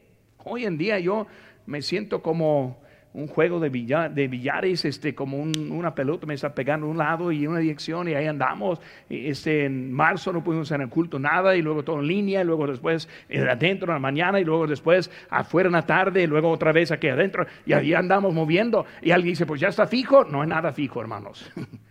Hoy 0.45 0.67
en 0.67 0.77
día 0.77 0.99
yo 0.99 1.27
me 1.65 1.81
siento 1.81 2.21
como 2.21 2.80
un 3.13 3.27
juego 3.27 3.59
de, 3.59 3.69
billar, 3.69 4.13
de 4.13 4.29
billares, 4.29 4.85
este, 4.85 5.15
como 5.15 5.39
una 5.39 5.95
pelota 5.95 6.27
me 6.27 6.35
está 6.35 6.55
pegando 6.55 6.87
un 6.87 6.99
lado 6.99 7.33
y 7.33 7.47
una 7.47 7.59
dirección 7.59 8.09
y 8.09 8.15
ahí 8.15 8.27
andamos. 8.27 8.81
Este, 9.09 9.65
en 9.65 9.93
marzo 9.93 10.33
no 10.33 10.45
pudimos 10.45 10.71
hacer 10.71 10.81
el 10.81 10.89
culto 10.89 11.19
nada 11.19 11.57
y 11.57 11.63
luego 11.63 11.83
todo 11.83 12.01
en 12.01 12.07
línea 12.07 12.43
y 12.43 12.45
luego 12.45 12.67
después 12.67 13.09
adentro 13.31 13.89
en 13.89 13.95
la 13.95 14.01
mañana 14.01 14.41
y 14.41 14.45
luego 14.45 14.67
después 14.67 15.11
afuera 15.29 15.67
en 15.67 15.73
la 15.73 15.87
tarde 15.87 16.23
y 16.23 16.27
luego 16.27 16.51
otra 16.51 16.73
vez 16.73 16.93
aquí 16.93 17.09
adentro 17.09 17.47
y 17.67 17.73
ahí 17.73 17.95
andamos 17.95 18.33
moviendo 18.33 18.87
y 19.03 19.11
alguien 19.11 19.33
dice, 19.33 19.47
pues 19.47 19.61
ya 19.61 19.69
está 19.69 19.87
fijo. 19.87 20.25
No 20.25 20.43
es 20.43 20.49
nada 20.49 20.73
fijo, 20.73 21.01
hermanos. 21.01 21.51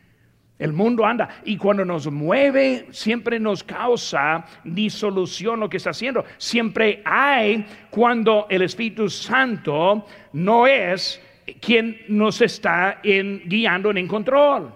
El 0.59 0.73
mundo 0.73 1.05
anda 1.05 1.41
y 1.45 1.55
cuando 1.55 1.85
nos 1.85 2.11
mueve 2.11 2.87
siempre 2.91 3.39
nos 3.39 3.63
causa 3.63 4.45
disolución 4.65 5.61
lo 5.61 5.69
que 5.69 5.77
está 5.77 5.91
haciendo. 5.91 6.25
Siempre 6.37 7.01
hay 7.05 7.65
cuando 7.89 8.45
el 8.49 8.63
Espíritu 8.63 9.09
Santo 9.09 10.05
no 10.33 10.67
es 10.67 11.21
quien 11.61 12.01
nos 12.09 12.41
está 12.41 12.99
guiando 13.01 13.91
en 13.91 14.07
control. 14.07 14.73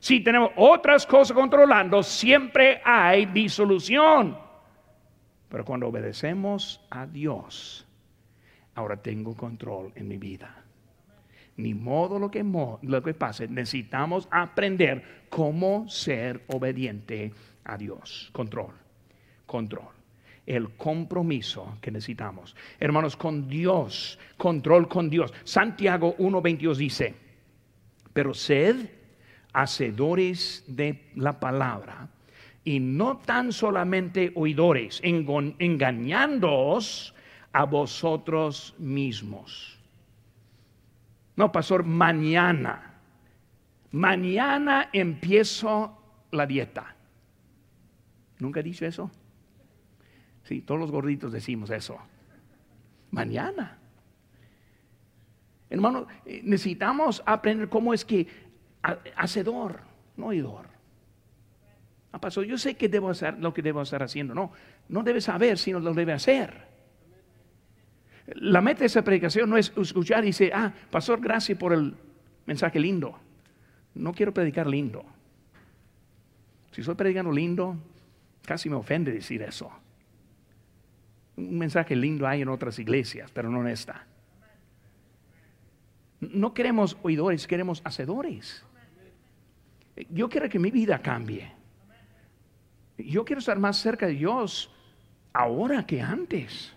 Si 0.00 0.20
tenemos 0.20 0.52
otras 0.56 1.06
cosas 1.06 1.34
controlando, 1.34 2.02
siempre 2.02 2.80
hay 2.82 3.26
disolución. 3.26 4.38
Pero 5.50 5.64
cuando 5.66 5.88
obedecemos 5.88 6.80
a 6.90 7.06
Dios, 7.06 7.86
ahora 8.74 8.96
tengo 8.96 9.36
control 9.36 9.92
en 9.94 10.08
mi 10.08 10.16
vida. 10.16 10.63
Ni 11.56 11.74
modo 11.74 12.18
lo 12.18 12.30
que, 12.30 12.42
lo 12.42 13.02
que 13.02 13.14
pase, 13.14 13.48
necesitamos 13.48 14.28
aprender 14.30 15.26
cómo 15.28 15.88
ser 15.88 16.42
obediente 16.48 17.32
a 17.64 17.76
Dios. 17.76 18.30
Control, 18.32 18.72
control 19.46 19.94
el 20.46 20.70
compromiso 20.76 21.78
que 21.80 21.90
necesitamos. 21.90 22.54
Hermanos, 22.78 23.16
con 23.16 23.48
Dios, 23.48 24.18
control 24.36 24.88
con 24.88 25.08
Dios. 25.08 25.32
Santiago 25.44 26.14
1.22 26.18 26.76
dice, 26.76 27.14
pero 28.12 28.34
sed 28.34 28.90
hacedores 29.52 30.64
de 30.66 31.10
la 31.14 31.40
palabra 31.40 32.10
y 32.64 32.80
no 32.80 33.18
tan 33.18 33.52
solamente 33.52 34.32
oidores, 34.34 35.00
engañándoos 35.02 37.14
a 37.52 37.64
vosotros 37.64 38.74
mismos. 38.78 39.78
No, 41.36 41.50
pastor, 41.50 41.84
mañana, 41.84 42.94
mañana 43.90 44.90
empiezo 44.92 46.26
la 46.30 46.46
dieta. 46.46 46.94
¿Nunca 48.38 48.60
he 48.60 48.62
dicho 48.62 48.86
eso? 48.86 49.10
Sí, 50.44 50.60
todos 50.60 50.80
los 50.80 50.90
gorditos 50.90 51.32
decimos 51.32 51.70
eso. 51.70 51.98
Mañana. 53.10 53.78
Hermano, 55.70 56.06
eh, 56.26 56.42
necesitamos 56.44 57.22
aprender 57.26 57.68
cómo 57.68 57.94
es 57.94 58.04
que 58.04 58.26
hacedor, 59.16 59.80
no 60.16 60.26
oidor. 60.26 60.66
Ah, 62.12 62.20
pastor, 62.20 62.44
yo 62.44 62.58
sé 62.58 62.76
que 62.76 62.88
debo 62.88 63.10
hacer 63.10 63.38
lo 63.40 63.52
que 63.52 63.62
debo 63.62 63.82
estar 63.82 64.02
haciendo. 64.02 64.34
No, 64.34 64.52
no 64.88 65.02
debe 65.02 65.20
saber, 65.20 65.58
sino 65.58 65.80
lo 65.80 65.94
debe 65.94 66.12
hacer. 66.12 66.73
La 68.26 68.60
meta 68.60 68.80
de 68.80 68.86
esa 68.86 69.02
predicación 69.02 69.50
no 69.50 69.56
es 69.56 69.72
escuchar 69.76 70.24
y 70.24 70.28
decir, 70.28 70.50
ah, 70.54 70.72
pastor, 70.90 71.20
gracias 71.20 71.58
por 71.58 71.72
el 71.72 71.94
mensaje 72.46 72.78
lindo. 72.78 73.18
No 73.94 74.12
quiero 74.12 74.32
predicar 74.32 74.66
lindo. 74.66 75.04
Si 76.72 76.80
estoy 76.80 76.94
predicando 76.94 77.30
lindo, 77.30 77.76
casi 78.42 78.68
me 78.68 78.76
ofende 78.76 79.12
decir 79.12 79.42
eso. 79.42 79.70
Un 81.36 81.58
mensaje 81.58 81.94
lindo 81.94 82.26
hay 82.26 82.42
en 82.42 82.48
otras 82.48 82.78
iglesias, 82.78 83.30
pero 83.32 83.50
no 83.50 83.60
en 83.60 83.68
esta. 83.68 84.06
No 86.20 86.54
queremos 86.54 86.96
oidores, 87.02 87.46
queremos 87.46 87.82
hacedores. 87.84 88.64
Yo 90.10 90.28
quiero 90.28 90.48
que 90.48 90.58
mi 90.58 90.70
vida 90.70 90.98
cambie. 91.00 91.52
Yo 92.98 93.24
quiero 93.24 93.40
estar 93.40 93.58
más 93.58 93.76
cerca 93.76 94.06
de 94.06 94.14
Dios 94.14 94.70
ahora 95.32 95.86
que 95.86 96.00
antes. 96.00 96.73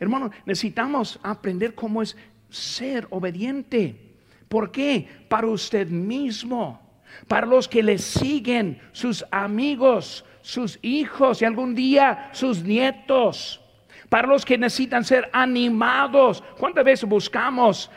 Hermano, 0.00 0.30
necesitamos 0.46 1.20
aprender 1.22 1.74
cómo 1.74 2.00
es 2.00 2.16
ser 2.48 3.06
obediente. 3.10 4.16
¿Por 4.48 4.72
qué? 4.72 5.06
Para 5.28 5.46
usted 5.46 5.86
mismo, 5.88 6.80
para 7.28 7.46
los 7.46 7.68
que 7.68 7.82
le 7.82 7.98
siguen, 7.98 8.80
sus 8.92 9.24
amigos, 9.30 10.24
sus 10.40 10.78
hijos 10.82 11.42
y 11.42 11.44
algún 11.44 11.74
día 11.74 12.30
sus 12.32 12.62
nietos. 12.62 13.60
Para 14.08 14.26
los 14.26 14.44
que 14.44 14.58
necesitan 14.58 15.04
ser 15.04 15.30
animados. 15.32 16.42
¿Cuántas 16.58 16.84
veces 16.84 17.08
buscamos 17.08 17.90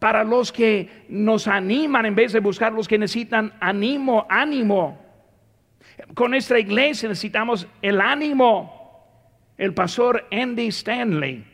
para 0.00 0.24
los 0.24 0.50
que 0.50 1.04
nos 1.08 1.46
animan 1.46 2.06
en 2.06 2.14
vez 2.14 2.32
de 2.32 2.40
buscar 2.40 2.72
los 2.72 2.88
que 2.88 2.98
necesitan 2.98 3.52
ánimo, 3.60 4.26
ánimo? 4.28 4.98
Con 6.14 6.32
nuestra 6.32 6.58
iglesia 6.58 7.08
necesitamos 7.08 7.68
el 7.82 8.00
ánimo. 8.00 8.78
El 9.56 9.74
pastor 9.74 10.26
Andy 10.32 10.68
Stanley, 10.68 11.44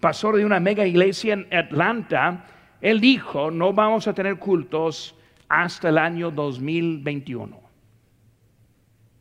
pastor 0.00 0.36
de 0.36 0.44
una 0.44 0.60
mega 0.60 0.86
iglesia 0.86 1.34
en 1.34 1.54
Atlanta, 1.54 2.46
él 2.80 3.00
dijo, 3.00 3.50
no 3.50 3.72
vamos 3.72 4.08
a 4.08 4.14
tener 4.14 4.38
cultos 4.38 5.14
hasta 5.48 5.90
el 5.90 5.98
año 5.98 6.30
2021. 6.30 7.60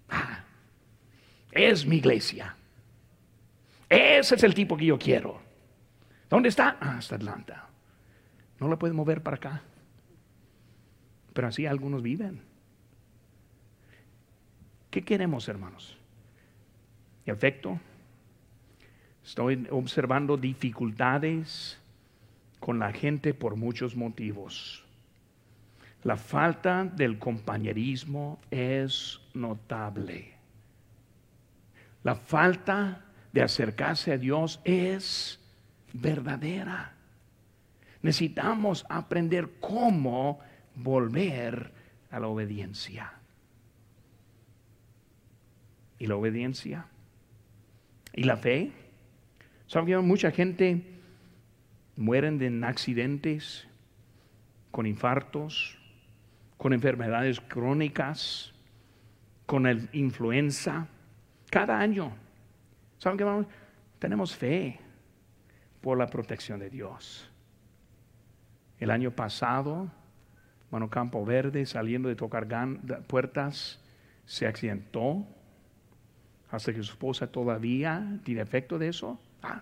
Ah, 0.09 0.43
es 1.51 1.85
mi 1.85 1.97
iglesia. 1.97 2.55
Ese 3.89 4.35
es 4.35 4.43
el 4.43 4.53
tipo 4.53 4.77
que 4.77 4.85
yo 4.85 4.97
quiero. 4.97 5.39
¿Dónde 6.29 6.49
está? 6.49 6.77
Ah, 6.79 6.97
hasta 6.97 7.15
Atlanta. 7.15 7.67
No 8.59 8.67
lo 8.67 8.77
puede 8.77 8.93
mover 8.93 9.21
para 9.23 9.37
acá. 9.37 9.61
Pero 11.33 11.47
así 11.47 11.65
algunos 11.65 12.01
viven. 12.01 12.41
¿Qué 14.89 15.03
queremos, 15.03 15.47
hermanos? 15.47 15.97
Efecto. 17.25 17.79
Estoy 19.29 19.67
observando 19.69 20.37
dificultades 20.37 21.77
con 22.59 22.79
la 22.79 22.91
gente 22.91 23.35
por 23.35 23.57
muchos 23.57 23.95
motivos. 23.95 24.83
La 26.01 26.17
falta 26.17 26.83
del 26.83 27.19
compañerismo 27.19 28.39
es 28.49 29.21
notable. 29.35 30.33
La 32.01 32.15
falta 32.15 33.05
de 33.31 33.43
acercarse 33.43 34.13
a 34.13 34.17
Dios 34.17 34.61
es 34.63 35.39
verdadera. 35.93 36.95
Necesitamos 38.01 38.83
aprender 38.89 39.59
cómo 39.59 40.39
volver 40.73 41.71
a 42.09 42.19
la 42.19 42.27
obediencia. 42.27 43.13
¿Y 45.99 46.07
la 46.07 46.15
obediencia? 46.15 46.87
¿Y 48.11 48.23
la 48.23 48.35
fe? 48.35 48.88
¿Saben 49.69 49.85
que 49.85 49.97
mucha 49.99 50.31
gente 50.31 50.83
mueren 51.95 52.41
en 52.41 52.63
accidentes, 52.63 53.67
con 54.71 54.87
infartos, 54.87 55.77
con 56.57 56.73
enfermedades 56.73 57.39
crónicas, 57.39 58.51
con 59.45 59.67
el 59.67 59.87
influenza? 59.93 60.87
Cada 61.51 61.79
año. 61.79 62.11
¿Saben 62.97 63.19
qué? 63.19 63.45
Tenemos 63.99 64.35
fe 64.35 64.79
por 65.81 65.99
la 65.99 66.07
protección 66.07 66.59
de 66.59 66.71
Dios. 66.71 67.29
El 68.79 68.89
año 68.89 69.11
pasado, 69.11 69.91
Mano 70.71 70.89
Campo 70.89 71.23
Verde, 71.23 71.67
saliendo 71.67 72.09
de 72.09 72.15
tocar 72.15 72.47
puertas, 73.05 73.79
se 74.25 74.47
accidentó. 74.47 75.27
Hasta 76.49 76.73
que 76.73 76.81
su 76.81 76.93
esposa 76.93 77.27
todavía 77.27 78.19
tiene 78.23 78.41
efecto 78.41 78.79
de 78.79 78.87
eso. 78.87 79.19
Ah, 79.41 79.61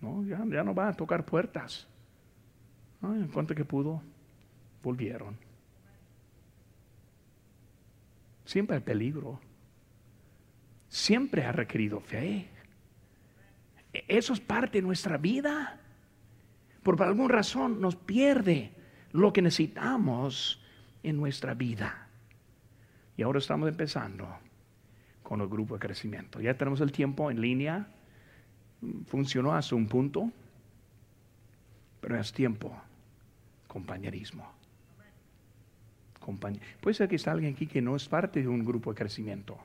no, 0.00 0.24
ya, 0.24 0.38
no 0.64 0.74
va 0.74 0.88
a 0.88 0.92
tocar 0.94 1.24
puertas. 1.24 1.86
en 3.02 3.28
cuanto 3.28 3.54
que 3.54 3.64
pudo, 3.64 4.02
volvieron. 4.82 5.36
Siempre 8.44 8.76
hay 8.76 8.82
peligro 8.82 9.40
siempre 10.90 11.44
ha 11.44 11.52
requerido 11.52 12.00
fe. 12.00 12.48
Eso 13.92 14.34
es 14.34 14.40
parte 14.40 14.78
de 14.78 14.82
nuestra 14.82 15.16
vida. 15.16 15.80
Por 16.82 17.02
alguna 17.02 17.34
razón 17.34 17.80
nos 17.80 17.96
pierde 17.96 18.72
lo 19.12 19.32
que 19.32 19.40
necesitamos 19.40 20.62
en 21.02 21.16
nuestra 21.16 21.54
vida. 21.54 22.08
Y 23.16 23.22
ahora 23.22 23.38
estamos 23.38 23.68
empezando 23.68 24.28
con 25.22 25.40
el 25.40 25.48
grupo 25.48 25.74
de 25.74 25.80
crecimiento. 25.80 26.40
Ya 26.40 26.54
tenemos 26.54 26.80
el 26.80 26.92
tiempo 26.92 27.30
en 27.30 27.40
línea. 27.40 27.88
Funcionó 29.06 29.54
hasta 29.54 29.74
un 29.74 29.86
punto. 29.86 30.30
Pero 32.00 32.18
es 32.18 32.32
tiempo. 32.32 32.72
Compañerismo. 33.68 34.46
Puede 36.80 36.94
ser 36.94 37.08
que 37.08 37.16
está 37.16 37.32
alguien 37.32 37.54
aquí 37.54 37.66
que 37.66 37.82
no 37.82 37.96
es 37.96 38.08
parte 38.08 38.40
de 38.40 38.48
un 38.48 38.64
grupo 38.64 38.90
de 38.90 38.96
crecimiento 38.96 39.58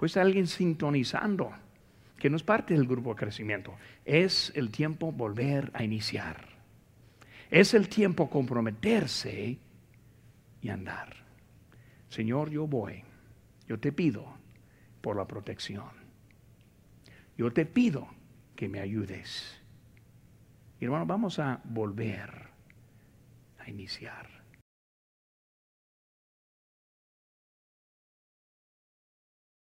pues 0.00 0.16
alguien 0.16 0.46
sintonizando, 0.46 1.52
que 2.18 2.30
no 2.30 2.36
es 2.36 2.42
parte 2.42 2.72
del 2.72 2.86
grupo 2.86 3.10
de 3.10 3.16
crecimiento. 3.16 3.74
Es 4.06 4.50
el 4.54 4.70
tiempo 4.70 5.12
volver 5.12 5.70
a 5.74 5.84
iniciar. 5.84 6.48
Es 7.50 7.74
el 7.74 7.90
tiempo 7.90 8.30
comprometerse 8.30 9.58
y 10.62 10.68
andar. 10.70 11.14
Señor, 12.08 12.48
yo 12.48 12.66
voy. 12.66 13.04
Yo 13.68 13.78
te 13.78 13.92
pido 13.92 14.24
por 15.02 15.16
la 15.16 15.26
protección. 15.26 15.99
Yo 17.40 17.50
te 17.50 17.64
pido 17.64 18.06
que 18.54 18.68
me 18.68 18.80
ayudes. 18.80 19.58
Hermano, 20.78 21.06
vamos 21.06 21.38
a 21.38 21.62
volver 21.64 22.50
a 23.58 23.70
iniciar. 23.70 24.39